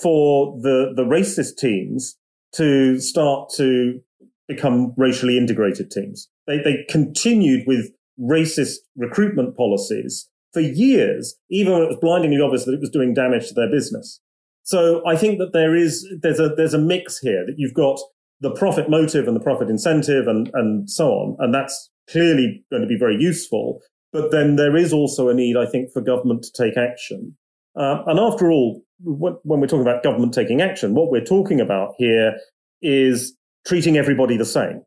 for 0.00 0.56
the, 0.62 0.92
the 0.94 1.04
racist 1.04 1.56
teams 1.56 2.16
to 2.54 3.00
start 3.00 3.50
to 3.56 4.00
become 4.46 4.94
racially 4.96 5.36
integrated 5.36 5.90
teams. 5.90 6.28
They, 6.46 6.58
they 6.58 6.84
continued 6.88 7.64
with 7.66 7.90
racist 8.20 8.76
recruitment 8.96 9.56
policies 9.56 10.28
for 10.52 10.60
years, 10.60 11.34
even 11.50 11.72
when 11.72 11.82
it 11.82 11.88
was 11.88 11.98
blindingly 12.00 12.40
obvious 12.40 12.64
that 12.66 12.74
it 12.74 12.80
was 12.80 12.90
doing 12.90 13.12
damage 13.12 13.48
to 13.48 13.54
their 13.54 13.70
business. 13.70 14.20
So 14.64 15.06
I 15.06 15.16
think 15.16 15.38
that 15.38 15.52
there 15.52 15.74
is 15.74 16.06
there's 16.20 16.40
a 16.40 16.50
there's 16.56 16.74
a 16.74 16.78
mix 16.78 17.18
here 17.18 17.44
that 17.46 17.54
you've 17.56 17.74
got 17.74 17.98
the 18.40 18.50
profit 18.50 18.88
motive 18.88 19.26
and 19.26 19.36
the 19.36 19.40
profit 19.40 19.68
incentive 19.68 20.26
and 20.26 20.50
and 20.54 20.88
so 20.88 21.10
on, 21.10 21.36
and 21.38 21.54
that's 21.54 21.90
clearly 22.08 22.64
going 22.70 22.82
to 22.82 22.88
be 22.88 22.98
very 22.98 23.16
useful. 23.16 23.80
But 24.12 24.30
then 24.30 24.56
there 24.56 24.76
is 24.76 24.92
also 24.92 25.28
a 25.28 25.34
need, 25.34 25.56
I 25.56 25.66
think, 25.66 25.90
for 25.90 26.02
government 26.02 26.42
to 26.44 26.52
take 26.52 26.76
action. 26.76 27.36
Uh, 27.74 28.02
and 28.06 28.20
after 28.20 28.50
all, 28.50 28.82
when 29.00 29.38
we're 29.44 29.66
talking 29.66 29.80
about 29.80 30.02
government 30.02 30.34
taking 30.34 30.60
action, 30.60 30.94
what 30.94 31.10
we're 31.10 31.24
talking 31.24 31.60
about 31.60 31.94
here 31.96 32.36
is 32.82 33.34
treating 33.66 33.96
everybody 33.96 34.36
the 34.36 34.44
same, 34.44 34.82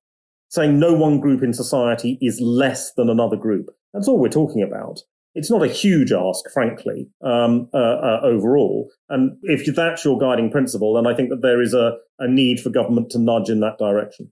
saying 0.50 0.80
no 0.80 0.94
one 0.94 1.20
group 1.20 1.42
in 1.42 1.54
society 1.54 2.20
is 2.22 2.40
less 2.40 2.94
than 2.94 3.10
another 3.10 3.36
group. 3.36 3.68
That's 3.94 4.08
all 4.08 4.20
we're 4.20 4.30
talking 4.30 4.62
about 4.62 5.00
it's 5.36 5.52
not 5.52 5.62
a 5.62 5.68
huge 5.68 6.14
ask, 6.14 6.50
frankly, 6.52 7.10
um, 7.22 7.70
uh, 7.74 7.78
uh, 7.78 8.20
overall. 8.24 8.90
And 9.10 9.38
if 9.44 9.74
that's 9.76 10.06
your 10.06 10.18
guiding 10.18 10.50
principle, 10.50 10.94
then 10.94 11.06
I 11.06 11.14
think 11.14 11.30
that 11.30 11.42
there 11.42 11.62
is 11.62 11.74
a, 11.74 11.98
a 12.20 12.28
need 12.28 12.62
for 12.62 12.70
government 12.70 13.12
to 13.12 13.20
nudge 13.20 13.50
in 13.50 13.60
that 13.60 13.78
direction. 13.78 14.32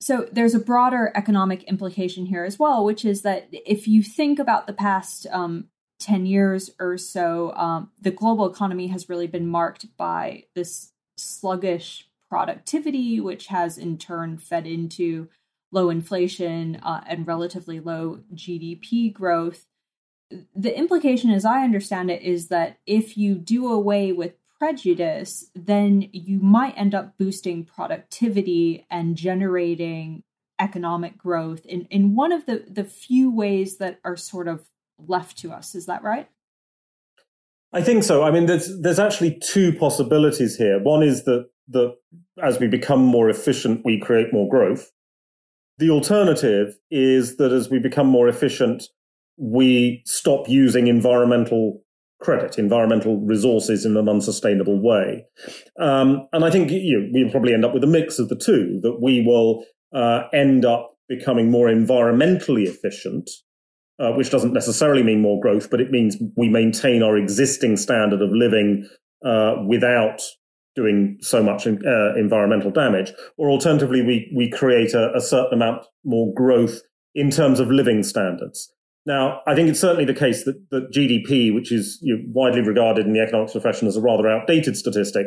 So 0.00 0.28
there's 0.30 0.54
a 0.54 0.60
broader 0.60 1.10
economic 1.14 1.64
implication 1.64 2.26
here 2.26 2.44
as 2.44 2.58
well, 2.58 2.84
which 2.84 3.04
is 3.04 3.22
that 3.22 3.48
if 3.50 3.88
you 3.88 4.02
think 4.02 4.38
about 4.38 4.66
the 4.66 4.72
past 4.72 5.26
um, 5.32 5.68
10 5.98 6.26
years 6.26 6.70
or 6.78 6.96
so, 6.96 7.52
um, 7.56 7.90
the 8.00 8.10
global 8.12 8.46
economy 8.48 8.86
has 8.88 9.08
really 9.08 9.26
been 9.26 9.48
marked 9.48 9.86
by 9.96 10.44
this 10.54 10.92
sluggish 11.16 12.08
productivity, 12.30 13.18
which 13.20 13.46
has 13.46 13.78
in 13.78 13.98
turn 13.98 14.38
fed 14.38 14.66
into 14.66 15.28
low 15.72 15.90
inflation 15.90 16.76
uh, 16.82 17.00
and 17.08 17.26
relatively 17.26 17.80
low 17.80 18.20
GDP 18.34 19.12
growth 19.12 19.64
the 20.54 20.76
implication, 20.76 21.30
as 21.30 21.44
I 21.44 21.62
understand 21.62 22.10
it, 22.10 22.22
is 22.22 22.48
that 22.48 22.78
if 22.86 23.16
you 23.16 23.34
do 23.34 23.72
away 23.72 24.12
with 24.12 24.34
prejudice, 24.58 25.50
then 25.54 26.08
you 26.12 26.40
might 26.40 26.76
end 26.76 26.94
up 26.94 27.16
boosting 27.18 27.64
productivity 27.64 28.86
and 28.90 29.16
generating 29.16 30.22
economic 30.58 31.18
growth 31.18 31.64
in, 31.66 31.86
in 31.90 32.16
one 32.16 32.32
of 32.32 32.46
the, 32.46 32.64
the 32.68 32.84
few 32.84 33.30
ways 33.30 33.76
that 33.76 34.00
are 34.04 34.16
sort 34.16 34.48
of 34.48 34.66
left 34.98 35.36
to 35.38 35.52
us. 35.52 35.74
Is 35.74 35.86
that 35.86 36.02
right? 36.02 36.28
I 37.72 37.82
think 37.82 38.04
so. 38.04 38.22
I 38.22 38.30
mean, 38.30 38.46
there's 38.46 38.80
there's 38.80 38.98
actually 38.98 39.38
two 39.38 39.72
possibilities 39.72 40.56
here. 40.56 40.82
One 40.82 41.02
is 41.02 41.24
that 41.24 41.46
that 41.68 41.94
as 42.42 42.58
we 42.58 42.68
become 42.68 43.00
more 43.00 43.28
efficient, 43.28 43.82
we 43.84 44.00
create 44.00 44.32
more 44.32 44.48
growth. 44.48 44.90
The 45.78 45.90
alternative 45.90 46.78
is 46.90 47.36
that 47.36 47.52
as 47.52 47.68
we 47.68 47.78
become 47.78 48.06
more 48.06 48.28
efficient, 48.28 48.84
we 49.36 50.02
stop 50.04 50.48
using 50.48 50.86
environmental 50.86 51.82
credit, 52.20 52.58
environmental 52.58 53.20
resources 53.20 53.84
in 53.84 53.96
an 53.96 54.08
unsustainable 54.08 54.80
way. 54.82 55.24
Um, 55.78 56.28
and 56.32 56.44
I 56.44 56.50
think 56.50 56.70
you 56.70 57.00
know, 57.00 57.08
we'll 57.12 57.30
probably 57.30 57.52
end 57.52 57.64
up 57.64 57.74
with 57.74 57.84
a 57.84 57.88
mix 57.88 58.18
of 58.18 58.28
the 58.28 58.36
two, 58.36 58.80
that 58.82 59.00
we 59.02 59.22
will 59.24 59.64
uh, 59.94 60.22
end 60.32 60.64
up 60.64 60.96
becoming 61.08 61.50
more 61.50 61.68
environmentally 61.68 62.66
efficient, 62.66 63.30
uh, 63.98 64.12
which 64.12 64.30
doesn't 64.30 64.52
necessarily 64.52 65.02
mean 65.02 65.20
more 65.20 65.40
growth, 65.40 65.70
but 65.70 65.80
it 65.80 65.90
means 65.90 66.16
we 66.36 66.48
maintain 66.48 67.02
our 67.02 67.16
existing 67.16 67.76
standard 67.76 68.22
of 68.22 68.30
living 68.32 68.88
uh, 69.24 69.56
without 69.66 70.22
doing 70.74 71.16
so 71.20 71.42
much 71.42 71.66
uh, 71.66 72.14
environmental 72.16 72.70
damage, 72.70 73.12
or 73.38 73.50
alternatively, 73.50 74.02
we 74.02 74.30
we 74.36 74.50
create 74.50 74.92
a, 74.92 75.10
a 75.16 75.20
certain 75.20 75.54
amount 75.54 75.86
more 76.04 76.32
growth 76.34 76.82
in 77.14 77.30
terms 77.30 77.58
of 77.58 77.70
living 77.70 78.02
standards. 78.02 78.70
Now, 79.06 79.40
I 79.46 79.54
think 79.54 79.68
it's 79.68 79.80
certainly 79.80 80.04
the 80.04 80.18
case 80.18 80.44
that, 80.44 80.60
that 80.70 80.90
GDP, 80.92 81.54
which 81.54 81.70
is 81.70 81.98
you 82.02 82.16
know, 82.16 82.24
widely 82.26 82.60
regarded 82.60 83.06
in 83.06 83.12
the 83.12 83.20
economics 83.20 83.52
profession 83.52 83.86
as 83.86 83.96
a 83.96 84.00
rather 84.00 84.28
outdated 84.28 84.76
statistic, 84.76 85.26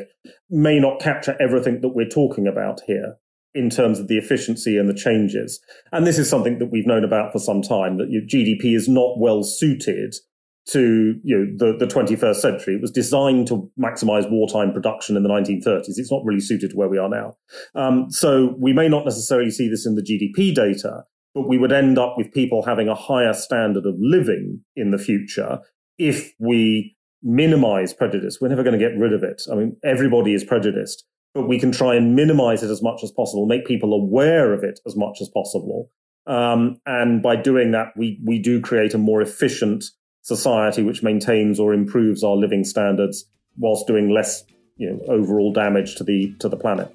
may 0.49 0.79
not 0.79 0.99
capture 0.99 1.37
everything 1.39 1.79
that 1.81 1.95
we're 1.95 2.09
talking 2.09 2.45
about 2.45 2.81
here 2.85 3.15
in 3.55 3.69
terms 3.69 3.97
of 3.99 4.07
the 4.07 4.17
efficiency 4.17 4.77
and 4.77 4.89
the 4.89 4.93
changes. 4.93 5.59
And 5.91 6.05
this 6.05 6.19
is 6.19 6.29
something 6.29 6.59
that 6.59 6.71
we've 6.71 6.85
known 6.85 7.03
about 7.03 7.31
for 7.31 7.39
some 7.39 7.61
time, 7.61 7.97
that 7.97 8.09
you 8.09 8.21
know, 8.21 8.27
GDP 8.27 8.75
is 8.75 8.87
not 8.87 9.17
well 9.17 9.43
suited 9.43 10.13
to 10.71 11.15
you 11.23 11.37
know, 11.37 11.71
the, 11.71 11.85
the 11.85 11.91
21st 11.91 12.35
century. 12.35 12.75
It 12.75 12.81
was 12.81 12.91
designed 12.91 13.47
to 13.47 13.71
maximize 13.79 14.29
wartime 14.29 14.71
production 14.71 15.17
in 15.17 15.23
the 15.23 15.29
1930s. 15.29 15.85
It's 15.87 16.11
not 16.11 16.23
really 16.23 16.41
suited 16.41 16.71
to 16.71 16.75
where 16.75 16.89
we 16.89 16.97
are 16.97 17.09
now. 17.09 17.37
Um, 17.75 18.11
so 18.11 18.55
we 18.59 18.73
may 18.73 18.87
not 18.87 19.05
necessarily 19.05 19.49
see 19.49 19.67
this 19.67 19.87
in 19.87 19.95
the 19.95 20.03
GDP 20.03 20.53
data, 20.53 21.05
but 21.33 21.47
we 21.47 21.57
would 21.57 21.71
end 21.71 21.97
up 21.97 22.15
with 22.17 22.33
people 22.33 22.63
having 22.63 22.87
a 22.87 22.95
higher 22.95 23.33
standard 23.33 23.85
of 23.85 23.95
living 23.99 24.61
in 24.75 24.91
the 24.91 24.97
future 24.97 25.59
if 25.97 26.33
we 26.39 26.95
minimize 27.21 27.93
prejudice. 27.93 28.39
We're 28.39 28.49
never 28.49 28.63
going 28.63 28.79
to 28.79 28.83
get 28.83 28.97
rid 28.97 29.13
of 29.13 29.23
it. 29.23 29.41
I 29.51 29.55
mean, 29.55 29.77
everybody 29.83 30.33
is 30.33 30.43
prejudiced, 30.43 31.05
but 31.33 31.47
we 31.47 31.59
can 31.59 31.71
try 31.71 31.95
and 31.95 32.15
minimize 32.15 32.63
it 32.63 32.71
as 32.71 32.81
much 32.81 33.03
as 33.03 33.11
possible, 33.11 33.45
make 33.45 33.65
people 33.65 33.93
aware 33.93 34.53
of 34.53 34.63
it 34.63 34.79
as 34.85 34.95
much 34.95 35.17
as 35.21 35.29
possible. 35.29 35.91
Um, 36.25 36.79
and 36.85 37.21
by 37.21 37.35
doing 37.35 37.71
that, 37.71 37.93
we, 37.97 38.19
we 38.23 38.39
do 38.39 38.61
create 38.61 38.93
a 38.93 38.97
more 38.97 39.21
efficient 39.21 39.83
society 40.21 40.83
which 40.83 41.03
maintains 41.03 41.59
or 41.59 41.73
improves 41.73 42.23
our 42.23 42.35
living 42.35 42.63
standards 42.63 43.25
whilst 43.57 43.87
doing 43.87 44.09
less 44.09 44.43
you 44.77 44.91
know, 44.91 44.99
overall 45.13 45.51
damage 45.51 45.95
to 45.95 46.03
the 46.03 46.33
to 46.39 46.47
the 46.47 46.55
planet. 46.55 46.93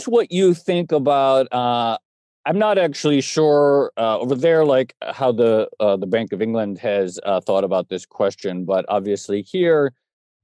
Curious 0.00 0.08
what 0.08 0.32
you 0.32 0.54
think 0.54 0.92
about 0.92 1.52
uh, 1.52 1.98
I'm 2.46 2.58
not 2.58 2.78
actually 2.78 3.20
sure 3.20 3.92
uh, 3.98 4.18
over 4.18 4.34
there, 4.34 4.64
like 4.64 4.94
how 5.02 5.30
the 5.32 5.68
uh, 5.78 5.96
the 5.96 6.06
Bank 6.06 6.32
of 6.32 6.40
England 6.40 6.78
has 6.78 7.18
uh, 7.24 7.40
thought 7.40 7.64
about 7.64 7.88
this 7.88 8.06
question, 8.06 8.64
but 8.64 8.84
obviously 8.88 9.42
here, 9.42 9.92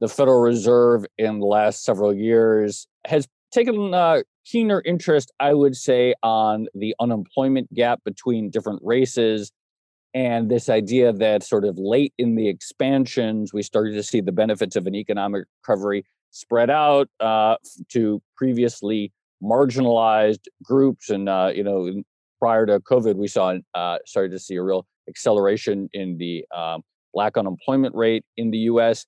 the 0.00 0.08
Federal 0.08 0.40
Reserve 0.40 1.06
in 1.16 1.40
the 1.40 1.46
last 1.46 1.84
several 1.84 2.14
years 2.14 2.86
has 3.06 3.26
taken 3.50 3.94
a 3.94 4.24
keener 4.44 4.82
interest, 4.84 5.32
I 5.40 5.54
would 5.54 5.74
say, 5.74 6.14
on 6.22 6.66
the 6.74 6.94
unemployment 7.00 7.72
gap 7.72 8.00
between 8.04 8.50
different 8.50 8.80
races, 8.84 9.50
and 10.12 10.50
this 10.50 10.68
idea 10.68 11.14
that 11.14 11.42
sort 11.42 11.64
of 11.64 11.78
late 11.78 12.12
in 12.18 12.36
the 12.36 12.48
expansions, 12.48 13.54
we 13.54 13.62
started 13.62 13.94
to 13.94 14.02
see 14.02 14.20
the 14.20 14.32
benefits 14.32 14.76
of 14.76 14.86
an 14.86 14.94
economic 14.94 15.46
recovery 15.62 16.04
spread 16.30 16.68
out 16.68 17.08
uh, 17.20 17.56
to 17.88 18.20
previously 18.36 19.12
marginalized 19.42 20.46
groups. 20.62 21.11
And, 21.11 21.29
uh, 21.29 21.53
you 21.55 21.64
know, 21.64 22.03
prior 22.38 22.66
to 22.66 22.81
COVID, 22.81 23.16
we 23.16 23.29
saw 23.29 23.57
uh, 23.75 23.99
started 24.07 24.33
to 24.33 24.38
see 24.38 24.57
a 24.57 24.62
real 24.62 24.87
acceleration 25.09 25.88
in 25.92 26.18
the 26.18 26.44
um, 26.55 26.83
black 27.14 27.37
unemployment 27.37 27.94
rate 27.94 28.25
in 28.37 28.51
the 28.51 28.59
U.S. 28.59 29.07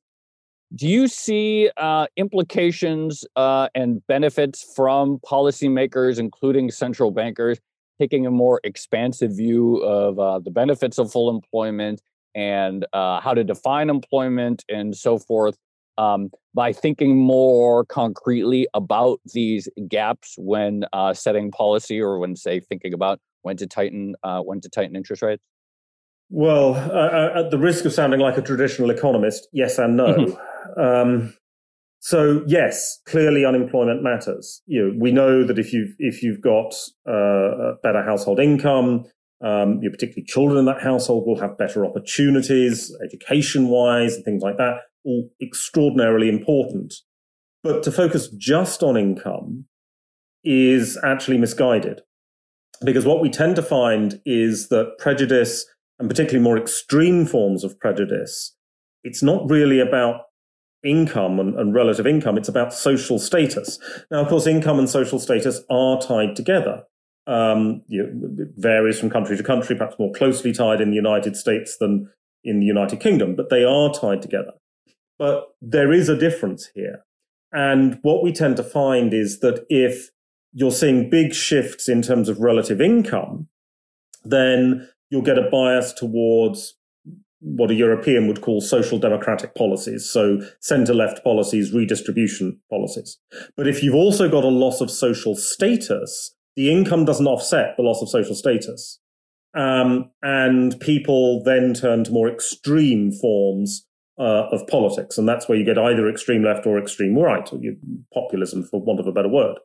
Do 0.75 0.87
you 0.87 1.09
see 1.09 1.71
uh, 1.77 2.07
implications 2.17 3.25
uh, 3.37 3.69
and 3.75 4.07
benefits 4.07 4.73
from 4.77 5.19
policymakers, 5.21 6.19
including 6.19 6.71
central 6.71 7.11
bankers, 7.11 7.59
taking 7.99 8.27
a 8.27 8.31
more 8.31 8.61
expansive 8.65 9.37
view 9.37 9.79
of 9.79 10.19
uh, 10.19 10.39
the 10.41 10.51
benefits 10.51 10.99
of 10.99 11.11
full 11.11 11.31
employment 11.31 12.01
and 12.35 12.87
uh, 12.93 13.21
how 13.21 13.35
to 13.35 13.43
define 13.43 13.91
employment 13.91 14.65
and 14.69 14.97
so 14.97 15.19
forth 15.19 15.57
um, 15.99 16.31
by 16.55 16.73
thinking 16.73 17.19
more 17.19 17.85
concretely 17.85 18.67
about 18.73 19.21
these 19.35 19.69
gaps 19.89 20.35
when 20.39 20.85
uh, 20.93 21.13
setting 21.13 21.51
policy 21.51 22.01
or 22.01 22.19
when, 22.19 22.37
say, 22.37 22.61
thinking 22.61 22.95
about 22.95 23.21
when 23.43 23.57
to 23.57 23.67
tighten 23.67 24.15
uh, 24.23 24.41
when 24.41 24.61
to 24.61 24.69
tighten 24.71 24.97
interest 24.97 25.23
rates? 25.23 25.45
Well, 26.31 26.75
uh, 26.75 27.41
at 27.41 27.51
the 27.51 27.59
risk 27.59 27.85
of 27.85 27.93
sounding 27.93 28.21
like 28.21 28.39
a 28.39 28.43
traditional 28.43 28.91
economist, 28.91 29.49
yes 29.53 29.79
and 29.79 29.97
no. 29.97 30.15
Mm-hmm. 30.15 30.81
Um, 30.81 31.35
so 32.01 32.45
yes, 32.47 33.01
clearly 33.07 33.45
unemployment 33.45 34.03
matters. 34.03 34.63
You 34.67 34.83
know, 34.83 34.95
we 34.99 35.11
know 35.11 35.45
that 35.45 35.59
if 35.59 35.73
you've 35.73 35.95
if 35.99 36.23
you've 36.23 36.41
got 36.41 36.75
uh, 37.11 37.75
better 37.83 38.05
household 38.05 38.39
income, 38.39 39.05
um, 39.43 39.81
particularly 39.81 40.25
children 40.27 40.59
in 40.59 40.67
that 40.67 40.83
household 40.83 41.27
will 41.27 41.41
have 41.41 41.59
better 41.59 41.85
opportunities, 41.85 42.95
education 43.03 43.69
wise, 43.69 44.15
and 44.15 44.25
things 44.25 44.43
like 44.43 44.59
that 44.59 44.81
all 45.05 45.31
extraordinarily 45.43 46.29
important. 46.29 46.95
But 47.63 47.83
to 47.85 47.93
focus 47.93 48.29
just 48.29 48.83
on 48.83 48.97
income 48.97 49.67
is 50.45 50.99
actually 51.05 51.39
misguided. 51.39 52.03
Because 52.85 53.05
what 53.05 53.21
we 53.21 53.31
tend 53.31 53.57
to 53.57 53.63
find 53.63 54.21
is 54.25 54.69
that 54.69 54.99
prejudice, 54.99 55.67
and 55.99 56.09
particularly 56.09 56.43
more 56.43 56.57
extreme 56.57 57.27
forms 57.27 57.65
of 57.65 57.79
prejudice, 57.81 58.55
it's 59.03 59.23
not 59.23 59.51
really 59.51 59.81
about 59.81 60.23
income 60.85 61.41
and, 61.41 61.59
and, 61.59 61.75
relative 61.75 62.07
income, 62.07 62.39
it's 62.39 62.49
about 62.49 62.73
social 62.73 63.19
status. 63.19 63.79
Now, 64.11 64.21
of 64.23 64.29
course, 64.29 64.47
income 64.47 64.79
and 64.79 64.89
social 64.89 65.19
status 65.19 65.61
are 65.69 66.01
tied 66.01 66.37
together. 66.37 66.85
Um, 67.27 67.83
you 67.89 68.05
know, 68.05 68.45
it 68.45 68.51
varies 68.57 68.99
from 68.99 69.11
country 69.11 69.37
to 69.37 69.43
country, 69.43 69.77
perhaps 69.77 69.97
more 69.99 70.13
closely 70.13 70.53
tied 70.53 70.81
in 70.81 70.91
the 70.91 70.97
United 70.97 71.37
States 71.37 71.77
than 71.79 72.09
in 72.45 72.61
the 72.61 72.67
United 72.67 73.01
Kingdom, 73.01 73.35
but 73.35 73.51
they 73.51 73.65
are 73.65 73.93
tied 73.93 74.23
together. 74.23 74.53
But 75.19 75.49
there 75.61 75.93
is 75.93 76.09
a 76.09 76.17
difference 76.17 76.71
here. 76.75 77.05
And 77.53 77.99
what 78.03 78.23
we 78.23 78.33
tend 78.33 78.57
to 78.59 78.63
find 78.63 79.13
is 79.13 79.41
that 79.41 79.65
if 79.69 80.11
you're 80.53 80.71
seeing 80.71 81.11
big 81.11 81.35
shifts 81.35 81.89
in 81.89 82.03
terms 82.03 82.29
of 82.29 82.41
relative 82.41 82.81
income, 82.81 83.49
then 84.25 84.89
you'll 85.11 85.23
get 85.23 85.39
a 85.39 85.49
bias 85.51 85.93
towards 85.93 86.75
what 87.41 87.71
a 87.71 87.75
European 87.75 88.27
would 88.27 88.41
call 88.41 88.61
social 88.61 88.99
democratic 88.99 89.55
policies. 89.55 90.09
So 90.11 90.41
center 90.61 90.95
left 90.95 91.23
policies, 91.23 91.73
redistribution 91.73 92.61
policies. 92.69 93.19
But 93.57 93.69
if 93.69 93.83
you've 93.83 93.95
also 93.95 94.29
got 94.29 94.45
a 94.45 94.49
loss 94.49 94.81
of 94.81 94.91
social 94.91 95.37
status, 95.37 96.35
the 96.57 96.71
income 96.71 97.05
doesn't 97.05 97.27
offset 97.27 97.77
the 97.77 97.85
loss 97.85 98.03
of 98.03 98.09
social 98.09 98.35
status. 98.35 98.99
Um, 99.55 100.11
and 100.23 100.79
people 100.81 101.43
then 101.45 101.75
turn 101.75 102.05
to 102.05 102.13
more 102.13 102.29
extreme 102.29 103.13
forms 103.13 103.87
uh, 104.19 104.49
of 104.51 104.67
politics. 104.67 105.19
And 105.19 105.29
that's 105.29 105.49
where 105.49 105.59
you 105.59 105.65
get 105.65 105.79
either 105.79 106.09
extreme 106.09 106.43
left 106.43 106.67
or 106.67 106.79
extreme 106.79 107.17
right, 107.17 107.51
or 107.53 107.61
populism, 108.13 108.65
for 108.65 108.81
want 108.81 109.01
of 109.01 109.07
a 109.07 109.13
better 109.13 109.29
word. 109.29 109.59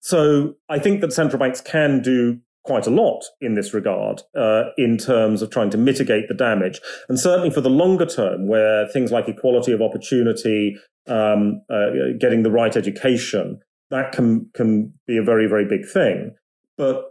So 0.00 0.54
I 0.68 0.78
think 0.78 1.00
that 1.00 1.12
central 1.12 1.38
banks 1.38 1.60
can 1.60 2.00
do 2.00 2.38
quite 2.64 2.86
a 2.86 2.90
lot 2.90 3.24
in 3.40 3.54
this 3.54 3.72
regard 3.72 4.22
uh, 4.36 4.64
in 4.76 4.98
terms 4.98 5.40
of 5.42 5.50
trying 5.50 5.70
to 5.70 5.78
mitigate 5.78 6.28
the 6.28 6.34
damage. 6.34 6.80
And 7.08 7.18
certainly 7.18 7.50
for 7.50 7.60
the 7.60 7.70
longer 7.70 8.06
term, 8.06 8.46
where 8.46 8.86
things 8.88 9.10
like 9.10 9.28
equality 9.28 9.72
of 9.72 9.80
opportunity, 9.80 10.76
um, 11.06 11.62
uh, 11.70 12.12
getting 12.20 12.42
the 12.42 12.50
right 12.50 12.76
education, 12.76 13.60
that 13.90 14.12
can, 14.12 14.50
can 14.54 14.92
be 15.06 15.16
a 15.16 15.22
very, 15.22 15.46
very 15.46 15.64
big 15.64 15.88
thing. 15.88 16.34
But 16.76 17.04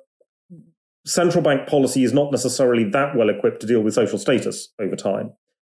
central 1.06 1.44
bank 1.44 1.68
policy 1.68 2.04
is 2.04 2.14
not 2.14 2.32
necessarily 2.32 2.84
that 2.92 3.16
well 3.16 3.30
equipped 3.30 3.62
to 3.62 3.68
deal 3.68 3.82
with 3.82 3.96
social 3.96 4.20
status 4.20 4.72
over 4.80 4.96
time. 4.96 5.32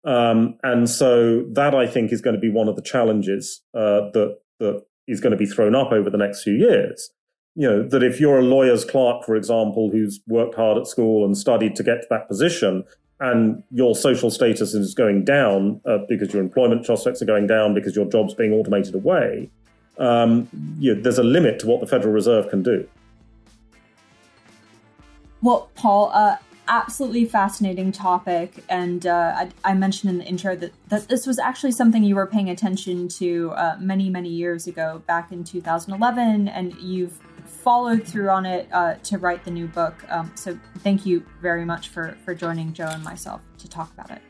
Um, 0.04 0.58
and 0.62 0.88
so 0.88 1.44
that 1.52 1.74
I 1.74 1.86
think 1.86 2.12
is 2.12 2.20
going 2.20 2.34
to 2.34 2.40
be 2.40 2.50
one 2.50 2.68
of 2.68 2.76
the 2.76 2.82
challenges 2.82 3.62
uh, 3.74 4.10
that 4.12 4.38
that 4.60 4.84
is 5.06 5.20
going 5.20 5.30
to 5.32 5.36
be 5.36 5.46
thrown 5.46 5.74
up 5.74 5.92
over 5.92 6.10
the 6.10 6.18
next 6.18 6.42
few 6.42 6.54
years. 6.54 7.10
You 7.54 7.68
know 7.68 7.88
that 7.88 8.02
if 8.02 8.20
you're 8.20 8.38
a 8.38 8.42
lawyer's 8.42 8.84
clerk, 8.84 9.24
for 9.24 9.34
example, 9.34 9.90
who's 9.90 10.20
worked 10.28 10.54
hard 10.54 10.78
at 10.78 10.86
school 10.86 11.24
and 11.24 11.36
studied 11.36 11.74
to 11.76 11.82
get 11.82 12.02
to 12.02 12.06
that 12.10 12.28
position, 12.28 12.84
and 13.20 13.64
your 13.70 13.96
social 13.96 14.30
status 14.30 14.74
is 14.74 14.94
going 14.94 15.24
down 15.24 15.80
uh, 15.84 15.98
because 16.08 16.32
your 16.32 16.42
employment 16.42 16.86
prospects 16.86 17.20
are 17.20 17.26
going 17.26 17.46
down 17.46 17.74
because 17.74 17.96
your 17.96 18.06
job's 18.06 18.34
being 18.34 18.52
automated 18.52 18.94
away, 18.94 19.50
um, 19.98 20.48
you 20.78 20.94
know, 20.94 21.00
there's 21.00 21.18
a 21.18 21.24
limit 21.24 21.58
to 21.60 21.66
what 21.66 21.80
the 21.80 21.86
Federal 21.86 22.14
Reserve 22.14 22.48
can 22.48 22.62
do. 22.62 22.88
Well, 25.42 25.70
Paul, 25.74 26.10
uh, 26.14 26.36
absolutely 26.68 27.24
fascinating 27.24 27.90
topic. 27.92 28.64
And 28.68 29.06
uh, 29.06 29.32
I, 29.36 29.50
I, 29.64 29.74
mentioned 29.74 30.10
in 30.10 30.18
the 30.18 30.24
intro 30.24 30.54
that, 30.56 30.72
that 30.88 31.08
this 31.08 31.26
was 31.26 31.38
actually 31.38 31.72
something 31.72 32.04
you 32.04 32.14
were 32.14 32.26
paying 32.26 32.50
attention 32.50 33.08
to 33.08 33.52
uh, 33.52 33.76
many, 33.80 34.10
many 34.10 34.28
years 34.28 34.66
ago, 34.66 35.02
back 35.06 35.32
in 35.32 35.44
2011, 35.44 36.48
and 36.48 36.74
you've 36.74 37.18
followed 37.44 38.04
through 38.04 38.28
on 38.28 38.46
it 38.46 38.68
uh, 38.72 38.94
to 39.04 39.18
write 39.18 39.44
the 39.44 39.50
new 39.50 39.66
book. 39.66 39.94
Um, 40.10 40.30
so 40.34 40.58
thank 40.78 41.04
you 41.04 41.24
very 41.40 41.64
much 41.64 41.88
for, 41.88 42.16
for 42.24 42.34
joining 42.34 42.72
Joe 42.72 42.88
and 42.88 43.02
myself 43.02 43.40
to 43.58 43.68
talk 43.68 43.92
about 43.92 44.10
it. 44.10 44.22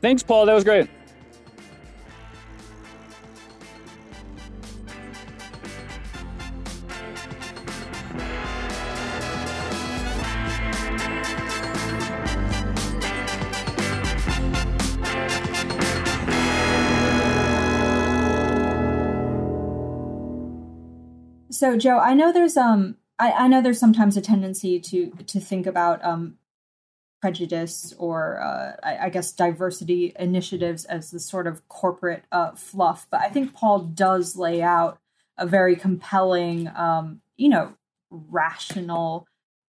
Thanks, 0.00 0.22
Paul. 0.22 0.46
That 0.46 0.54
was 0.54 0.64
great. 0.64 0.88
So, 21.60 21.76
Joe, 21.76 21.98
I 21.98 22.14
know 22.14 22.32
there's 22.32 22.56
um, 22.56 22.96
I, 23.18 23.32
I 23.32 23.46
know 23.46 23.60
there's 23.60 23.78
sometimes 23.78 24.16
a 24.16 24.22
tendency 24.22 24.80
to 24.80 25.10
to 25.26 25.38
think 25.38 25.66
about 25.66 26.02
um, 26.02 26.38
prejudice 27.20 27.92
or 27.98 28.40
uh, 28.40 28.76
I, 28.82 28.96
I, 28.96 29.08
guess 29.10 29.30
diversity 29.30 30.14
initiatives 30.18 30.86
as 30.86 31.10
the 31.10 31.20
sort 31.20 31.46
of 31.46 31.68
corporate 31.68 32.24
uh, 32.32 32.52
fluff, 32.52 33.06
but 33.10 33.20
I 33.20 33.28
think 33.28 33.52
Paul 33.52 33.80
does 33.80 34.36
lay 34.36 34.62
out 34.62 35.00
a 35.36 35.46
very 35.46 35.76
compelling, 35.76 36.68
um, 36.68 37.20
you 37.36 37.50
know, 37.50 37.74
rational 38.10 39.26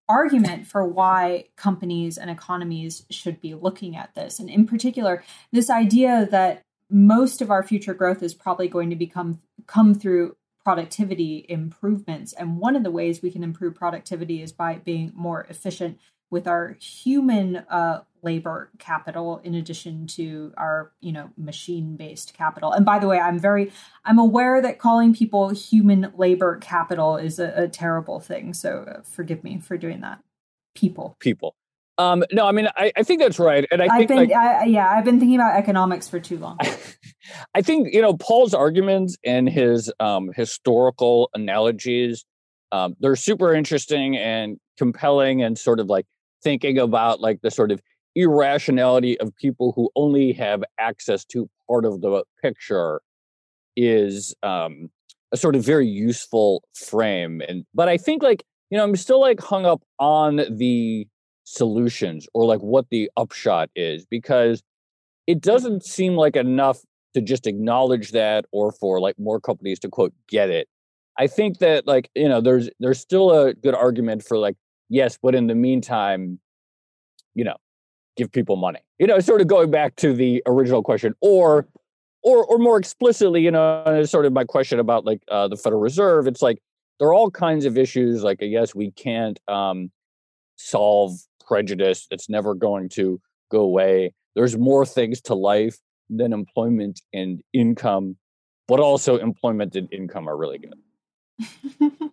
argument 0.07 0.67
for 0.67 0.87
why 0.87 1.47
companies 1.57 2.17
and 2.17 2.29
economies 2.29 3.05
should 3.09 3.41
be 3.41 3.53
looking 3.53 3.97
at 3.97 4.15
this. 4.15 4.39
And 4.39 4.49
in 4.49 4.65
particular, 4.65 5.25
this 5.51 5.69
idea 5.69 6.25
that 6.31 6.63
most 6.89 7.41
of 7.41 7.51
our 7.51 7.63
future 7.63 7.93
growth 7.93 8.23
is 8.23 8.33
probably 8.33 8.69
going 8.69 8.91
to 8.91 8.95
become 8.95 9.41
come 9.67 9.93
through 9.93 10.37
productivity 10.63 11.45
improvements. 11.49 12.33
And 12.33 12.57
one 12.57 12.75
of 12.75 12.83
the 12.83 12.91
ways 12.91 13.21
we 13.21 13.31
can 13.31 13.43
improve 13.43 13.75
productivity 13.75 14.41
is 14.41 14.51
by 14.51 14.75
being 14.75 15.11
more 15.15 15.45
efficient 15.49 15.97
with 16.29 16.47
our 16.47 16.77
human 16.79 17.57
uh, 17.57 18.03
labor 18.23 18.69
capital 18.79 19.41
in 19.43 19.53
addition 19.55 20.07
to 20.07 20.53
our 20.55 20.91
you 21.01 21.11
know 21.11 21.29
machine 21.37 21.95
based 21.97 22.33
capital. 22.33 22.71
And 22.71 22.85
by 22.85 22.99
the 22.99 23.07
way 23.07 23.19
i'm 23.19 23.39
very 23.39 23.71
i'm 24.05 24.19
aware 24.19 24.61
that 24.61 24.79
calling 24.79 25.13
people 25.13 25.49
human 25.49 26.13
labor 26.15 26.57
capital 26.57 27.17
is 27.17 27.39
a, 27.39 27.51
a 27.55 27.67
terrible 27.67 28.19
thing. 28.19 28.53
So 28.53 28.85
uh, 28.87 29.01
forgive 29.01 29.43
me 29.43 29.59
for 29.59 29.75
doing 29.75 30.01
that. 30.01 30.19
People. 30.75 31.17
People 31.19 31.55
um 32.01 32.23
no 32.31 32.45
i 32.45 32.51
mean 32.51 32.67
i, 32.75 32.91
I 32.95 33.03
think 33.03 33.21
that's 33.21 33.39
right 33.39 33.65
and 33.71 33.81
i 33.81 33.87
think 33.87 34.01
I've 34.01 34.07
been, 34.07 34.17
like, 34.17 34.33
I, 34.33 34.65
yeah 34.65 34.89
i've 34.89 35.05
been 35.05 35.19
thinking 35.19 35.35
about 35.35 35.55
economics 35.55 36.07
for 36.07 36.19
too 36.19 36.37
long 36.37 36.57
i 37.55 37.61
think 37.61 37.93
you 37.93 38.01
know 38.01 38.15
paul's 38.15 38.53
arguments 38.53 39.17
and 39.25 39.47
his 39.49 39.91
um 39.99 40.31
historical 40.35 41.29
analogies 41.33 42.25
um, 42.71 42.95
they're 42.99 43.15
super 43.15 43.53
interesting 43.53 44.15
and 44.15 44.57
compelling 44.77 45.43
and 45.43 45.57
sort 45.57 45.79
of 45.79 45.87
like 45.87 46.05
thinking 46.43 46.77
about 46.77 47.19
like 47.19 47.41
the 47.41 47.51
sort 47.51 47.71
of 47.71 47.81
irrationality 48.15 49.19
of 49.19 49.35
people 49.35 49.73
who 49.75 49.89
only 49.95 50.33
have 50.33 50.63
access 50.79 51.25
to 51.25 51.49
part 51.67 51.85
of 51.85 52.01
the 52.01 52.23
picture 52.41 53.01
is 53.75 54.35
um, 54.43 54.89
a 55.31 55.37
sort 55.37 55.55
of 55.55 55.63
very 55.63 55.87
useful 55.87 56.63
frame. 56.73 57.41
And 57.47 57.65
but 57.73 57.89
I 57.89 57.97
think 57.97 58.23
like 58.23 58.43
you 58.69 58.77
know 58.77 58.83
I'm 58.83 58.95
still 58.95 59.19
like 59.19 59.39
hung 59.39 59.65
up 59.65 59.81
on 59.99 60.37
the 60.49 61.07
solutions 61.51 62.27
or 62.33 62.45
like 62.45 62.61
what 62.61 62.89
the 62.89 63.11
upshot 63.17 63.69
is 63.75 64.05
because 64.05 64.63
it 65.27 65.41
doesn't 65.41 65.83
seem 65.83 66.15
like 66.15 66.35
enough 66.35 66.79
to 67.13 67.21
just 67.21 67.45
acknowledge 67.45 68.11
that 68.11 68.45
or 68.51 68.71
for 68.71 68.99
like 68.99 69.19
more 69.19 69.39
companies 69.39 69.79
to 69.79 69.89
quote 69.89 70.13
get 70.27 70.49
it. 70.49 70.67
I 71.19 71.27
think 71.27 71.59
that 71.59 71.85
like 71.85 72.09
you 72.15 72.29
know 72.29 72.41
there's 72.41 72.69
there's 72.79 72.99
still 72.99 73.31
a 73.31 73.53
good 73.53 73.75
argument 73.75 74.23
for 74.23 74.37
like 74.37 74.55
yes, 74.89 75.17
but 75.21 75.35
in 75.35 75.47
the 75.47 75.55
meantime, 75.55 76.39
you 77.35 77.43
know, 77.43 77.57
give 78.15 78.31
people 78.31 78.55
money. 78.55 78.79
You 78.97 79.07
know, 79.07 79.19
sort 79.19 79.41
of 79.41 79.47
going 79.47 79.71
back 79.71 79.97
to 79.97 80.13
the 80.13 80.41
original 80.45 80.81
question, 80.81 81.13
or 81.21 81.67
or 82.23 82.45
or 82.45 82.57
more 82.59 82.77
explicitly, 82.77 83.41
you 83.41 83.51
know, 83.51 84.03
sort 84.05 84.25
of 84.25 84.31
my 84.31 84.45
question 84.45 84.79
about 84.79 85.05
like 85.05 85.21
uh, 85.29 85.49
the 85.49 85.57
Federal 85.57 85.81
Reserve. 85.81 86.27
It's 86.27 86.41
like 86.41 86.59
there 86.99 87.09
are 87.09 87.13
all 87.13 87.29
kinds 87.29 87.65
of 87.65 87.77
issues. 87.77 88.23
Like, 88.23 88.37
yes, 88.41 88.73
we 88.73 88.91
can't 88.91 89.39
um, 89.49 89.91
solve 90.55 91.13
prejudice. 91.51 92.07
It's 92.11 92.29
never 92.29 92.55
going 92.55 92.87
to 92.89 93.19
go 93.51 93.59
away. 93.59 94.13
There's 94.35 94.57
more 94.57 94.85
things 94.85 95.19
to 95.23 95.35
life 95.35 95.77
than 96.09 96.31
employment 96.31 97.01
and 97.13 97.41
income, 97.51 98.15
but 98.69 98.79
also 98.79 99.17
employment 99.17 99.75
and 99.75 99.91
income 99.91 100.29
are 100.29 100.37
really 100.37 100.59
good. 100.59 102.11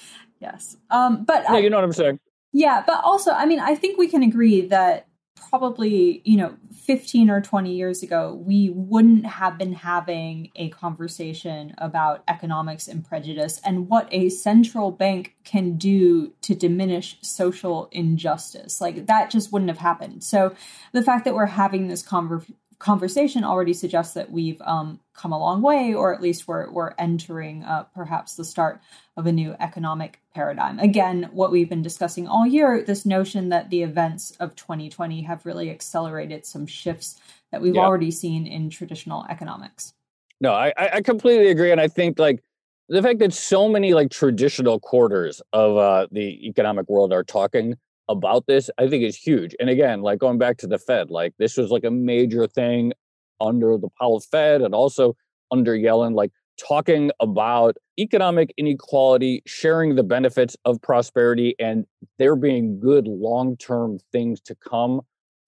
yes, 0.40 0.76
um, 0.90 1.24
but 1.24 1.44
yeah, 1.44 1.54
I, 1.54 1.58
you 1.58 1.70
know 1.70 1.76
what 1.76 1.84
I'm 1.84 1.92
saying. 1.92 2.18
Yeah, 2.52 2.82
but 2.84 3.04
also, 3.04 3.30
I 3.30 3.46
mean, 3.46 3.60
I 3.60 3.76
think 3.76 3.98
we 3.98 4.08
can 4.08 4.24
agree 4.24 4.62
that 4.62 5.06
probably, 5.34 6.22
you 6.24 6.36
know, 6.36 6.56
15 6.74 7.30
or 7.30 7.40
20 7.40 7.72
years 7.72 8.02
ago, 8.02 8.40
we 8.44 8.70
wouldn't 8.70 9.26
have 9.26 9.58
been 9.58 9.72
having 9.72 10.50
a 10.56 10.68
conversation 10.70 11.74
about 11.78 12.22
economics 12.28 12.88
and 12.88 13.04
prejudice 13.04 13.60
and 13.64 13.88
what 13.88 14.08
a 14.10 14.28
central 14.28 14.90
bank 14.90 15.34
can 15.44 15.76
do 15.76 16.32
to 16.42 16.54
diminish 16.54 17.18
social 17.22 17.88
injustice. 17.92 18.80
Like 18.80 19.06
that 19.06 19.30
just 19.30 19.52
wouldn't 19.52 19.70
have 19.70 19.78
happened. 19.78 20.24
So 20.24 20.54
the 20.92 21.02
fact 21.02 21.24
that 21.24 21.34
we're 21.34 21.46
having 21.46 21.88
this 21.88 22.02
conver- 22.02 22.50
conversation 22.82 23.44
already 23.44 23.72
suggests 23.72 24.12
that 24.14 24.32
we've 24.32 24.60
um, 24.62 24.98
come 25.14 25.30
a 25.30 25.38
long 25.38 25.62
way, 25.62 25.94
or 25.94 26.12
at 26.12 26.20
least 26.20 26.48
we're 26.48 26.68
we're 26.72 26.92
entering 26.98 27.62
uh, 27.62 27.84
perhaps 27.94 28.34
the 28.34 28.44
start 28.44 28.80
of 29.16 29.26
a 29.26 29.32
new 29.32 29.54
economic 29.60 30.20
paradigm. 30.34 30.80
Again, 30.80 31.30
what 31.32 31.52
we've 31.52 31.68
been 31.68 31.82
discussing 31.82 32.26
all 32.26 32.44
year, 32.44 32.82
this 32.82 33.06
notion 33.06 33.50
that 33.50 33.70
the 33.70 33.84
events 33.84 34.32
of 34.40 34.56
2020 34.56 35.22
have 35.22 35.46
really 35.46 35.70
accelerated 35.70 36.44
some 36.44 36.66
shifts 36.66 37.20
that 37.52 37.62
we've 37.62 37.76
already 37.76 38.10
seen 38.10 38.48
in 38.48 38.68
traditional 38.68 39.24
economics. 39.30 39.94
No, 40.40 40.52
I, 40.52 40.72
I 40.76 41.02
completely 41.02 41.48
agree, 41.48 41.70
and 41.70 41.80
I 41.80 41.86
think 41.86 42.18
like 42.18 42.42
the 42.88 43.00
fact 43.00 43.20
that 43.20 43.32
so 43.32 43.68
many 43.68 43.94
like 43.94 44.10
traditional 44.10 44.80
quarters 44.80 45.40
of 45.52 45.76
uh, 45.76 46.08
the 46.10 46.48
economic 46.48 46.88
world 46.88 47.12
are 47.12 47.22
talking 47.22 47.76
about 48.12 48.46
this, 48.46 48.70
I 48.78 48.88
think 48.88 49.02
is 49.02 49.16
huge. 49.16 49.56
And 49.58 49.68
again, 49.68 50.02
like 50.02 50.18
going 50.18 50.38
back 50.38 50.58
to 50.58 50.66
the 50.66 50.78
Fed, 50.78 51.10
like 51.10 51.34
this 51.38 51.56
was 51.56 51.70
like 51.70 51.84
a 51.84 51.90
major 51.90 52.46
thing 52.46 52.92
under 53.40 53.76
the 53.76 53.88
Powell 54.00 54.20
Fed 54.20 54.62
and 54.62 54.74
also 54.74 55.16
under 55.50 55.76
Yellen, 55.76 56.14
like 56.14 56.30
talking 56.58 57.10
about 57.20 57.76
economic 57.98 58.52
inequality, 58.56 59.42
sharing 59.46 59.96
the 59.96 60.02
benefits 60.02 60.56
of 60.64 60.80
prosperity, 60.82 61.54
and 61.58 61.86
there 62.18 62.36
being 62.36 62.78
good 62.78 63.06
long 63.08 63.56
term 63.56 63.98
things 64.12 64.40
to 64.42 64.54
come 64.54 65.00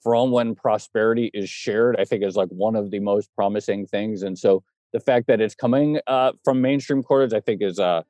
from 0.02 0.30
when 0.30 0.54
prosperity 0.54 1.30
is 1.32 1.48
shared, 1.48 1.96
I 1.98 2.04
think 2.04 2.22
is 2.24 2.36
like 2.36 2.50
one 2.50 2.76
of 2.76 2.90
the 2.90 2.98
most 2.98 3.30
promising 3.34 3.86
things. 3.86 4.22
And 4.22 4.38
so 4.38 4.62
the 4.92 5.00
fact 5.00 5.26
that 5.28 5.40
it's 5.40 5.54
coming 5.54 5.98
uh, 6.06 6.32
from 6.44 6.60
mainstream 6.60 7.02
quarters, 7.02 7.32
I 7.32 7.40
think 7.40 7.62
is 7.62 7.78
uh, 7.78 8.02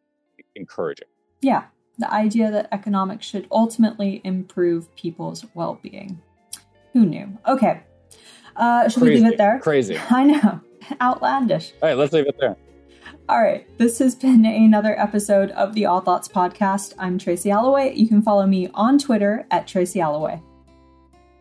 encouraging. 0.57 1.07
Yeah, 1.40 1.64
the 1.99 2.13
idea 2.13 2.51
that 2.51 2.69
economics 2.73 3.27
should 3.27 3.47
ultimately 3.51 4.21
improve 4.25 4.95
people's 4.97 5.45
well 5.55 5.79
being. 5.83 6.21
Who 6.93 7.07
knew? 7.07 7.37
Okay. 7.47 7.83
Uh, 8.57 8.89
should 8.89 9.03
Crazy. 9.03 9.15
we 9.15 9.21
leave 9.21 9.33
it 9.33 9.39
there? 9.39 9.59
Crazy. 9.61 9.99
I 10.11 10.25
know. 10.25 10.61
Outlandish. 11.01 11.73
All 11.83 11.89
right, 11.89 11.97
let's 11.97 12.13
leave 12.13 12.27
it 12.27 12.37
there. 12.39 12.57
All 13.29 13.41
right, 13.41 13.67
this 13.79 13.99
has 14.01 14.15
been 14.15 14.45
another 14.45 14.99
episode 15.01 15.51
of 15.53 15.75
the 15.75 15.87
Odd 15.87 16.07
Lots 16.07 16.29
podcast. 16.29 16.93
I'm 16.99 17.19
Tracy 17.19 17.51
Alloway. 17.51 17.95
You 17.95 18.07
can 18.07 18.21
follow 18.21 18.47
me 18.47 18.69
on 18.75 18.99
Twitter 18.99 19.47
at 19.51 19.67
Tracy 19.67 20.01
Alloway. 20.01 20.43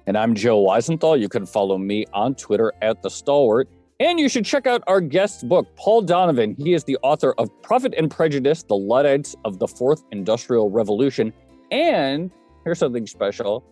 And 0.08 0.18
I'm 0.18 0.34
Joe 0.34 0.63
Weisenthal. 0.63 1.20
You 1.20 1.28
can 1.28 1.46
follow 1.46 1.78
me 1.78 2.06
on 2.13 2.36
Twitter 2.36 2.74
at 2.82 3.02
The 3.02 3.10
Stalwart. 3.10 3.70
And 4.04 4.20
you 4.20 4.28
should 4.28 4.44
check 4.44 4.68
out 4.68 4.84
our 4.86 5.00
guest's 5.00 5.44
book, 5.46 5.66
Paul 5.78 6.02
Donovan. 6.02 6.58
He 6.60 6.74
is 6.74 6.84
the 6.84 6.98
author 7.04 7.34
of 7.38 7.50
Profit 7.62 7.94
and 7.98 8.12
Prejudice 8.12 8.62
The 8.62 8.76
Luddites 8.76 9.34
of 9.46 9.60
the 9.60 9.68
Fourth 9.68 10.04
Industrial 10.12 10.70
Revolution. 10.70 11.32
And 11.72 12.30
here's 12.66 12.80
something 12.80 13.08
special 13.08 13.63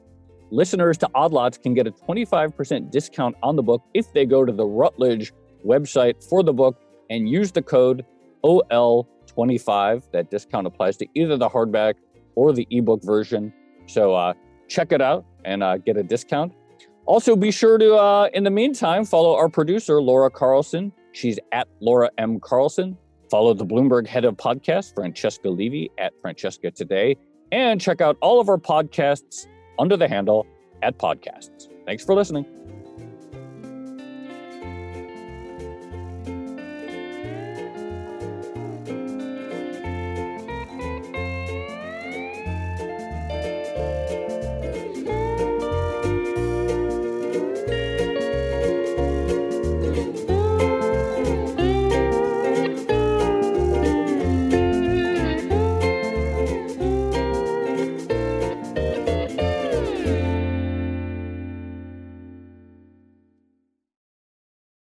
listeners 0.49 0.97
to 0.99 1.09
Odd 1.15 1.33
Lots 1.33 1.57
can 1.57 1.73
get 1.73 1.85
a 1.85 1.91
25% 1.91 2.91
discount 2.91 3.35
on 3.43 3.57
the 3.57 3.61
book 3.61 3.81
if 3.93 4.13
they 4.13 4.25
go 4.25 4.45
to 4.45 4.53
the 4.53 4.65
Routledge 4.65 5.33
website 5.65 6.23
for 6.23 6.43
the 6.43 6.53
book 6.53 6.79
and 7.09 7.27
use 7.27 7.51
the 7.51 7.61
code 7.61 8.05
OL25. 8.45 10.11
That 10.13 10.31
discount 10.31 10.65
applies 10.65 10.95
to 10.97 11.07
either 11.13 11.35
the 11.35 11.49
hardback 11.49 11.95
or 12.35 12.53
the 12.53 12.65
ebook 12.71 13.03
version. 13.03 13.51
So 13.85 14.15
uh, 14.15 14.35
check 14.69 14.93
it 14.93 15.01
out 15.01 15.25
and 15.43 15.61
uh, 15.61 15.75
get 15.79 15.97
a 15.97 16.03
discount. 16.03 16.53
Also, 17.05 17.35
be 17.35 17.51
sure 17.51 17.77
to, 17.77 17.95
uh, 17.95 18.29
in 18.33 18.43
the 18.43 18.51
meantime, 18.51 19.05
follow 19.05 19.35
our 19.35 19.49
producer, 19.49 20.01
Laura 20.01 20.29
Carlson. 20.29 20.91
She's 21.13 21.39
at 21.51 21.67
Laura 21.79 22.09
M. 22.17 22.39
Carlson. 22.39 22.97
Follow 23.29 23.53
the 23.53 23.65
Bloomberg 23.65 24.07
head 24.07 24.25
of 24.25 24.35
podcast, 24.35 24.93
Francesca 24.93 25.49
Levy, 25.49 25.89
at 25.97 26.13
Francesca 26.21 26.71
Today. 26.71 27.17
And 27.51 27.81
check 27.81 28.01
out 28.01 28.17
all 28.21 28.39
of 28.39 28.49
our 28.49 28.57
podcasts 28.57 29.47
under 29.79 29.97
the 29.97 30.07
handle 30.07 30.45
at 30.83 30.97
podcasts. 30.97 31.67
Thanks 31.85 32.05
for 32.05 32.15
listening. 32.15 32.60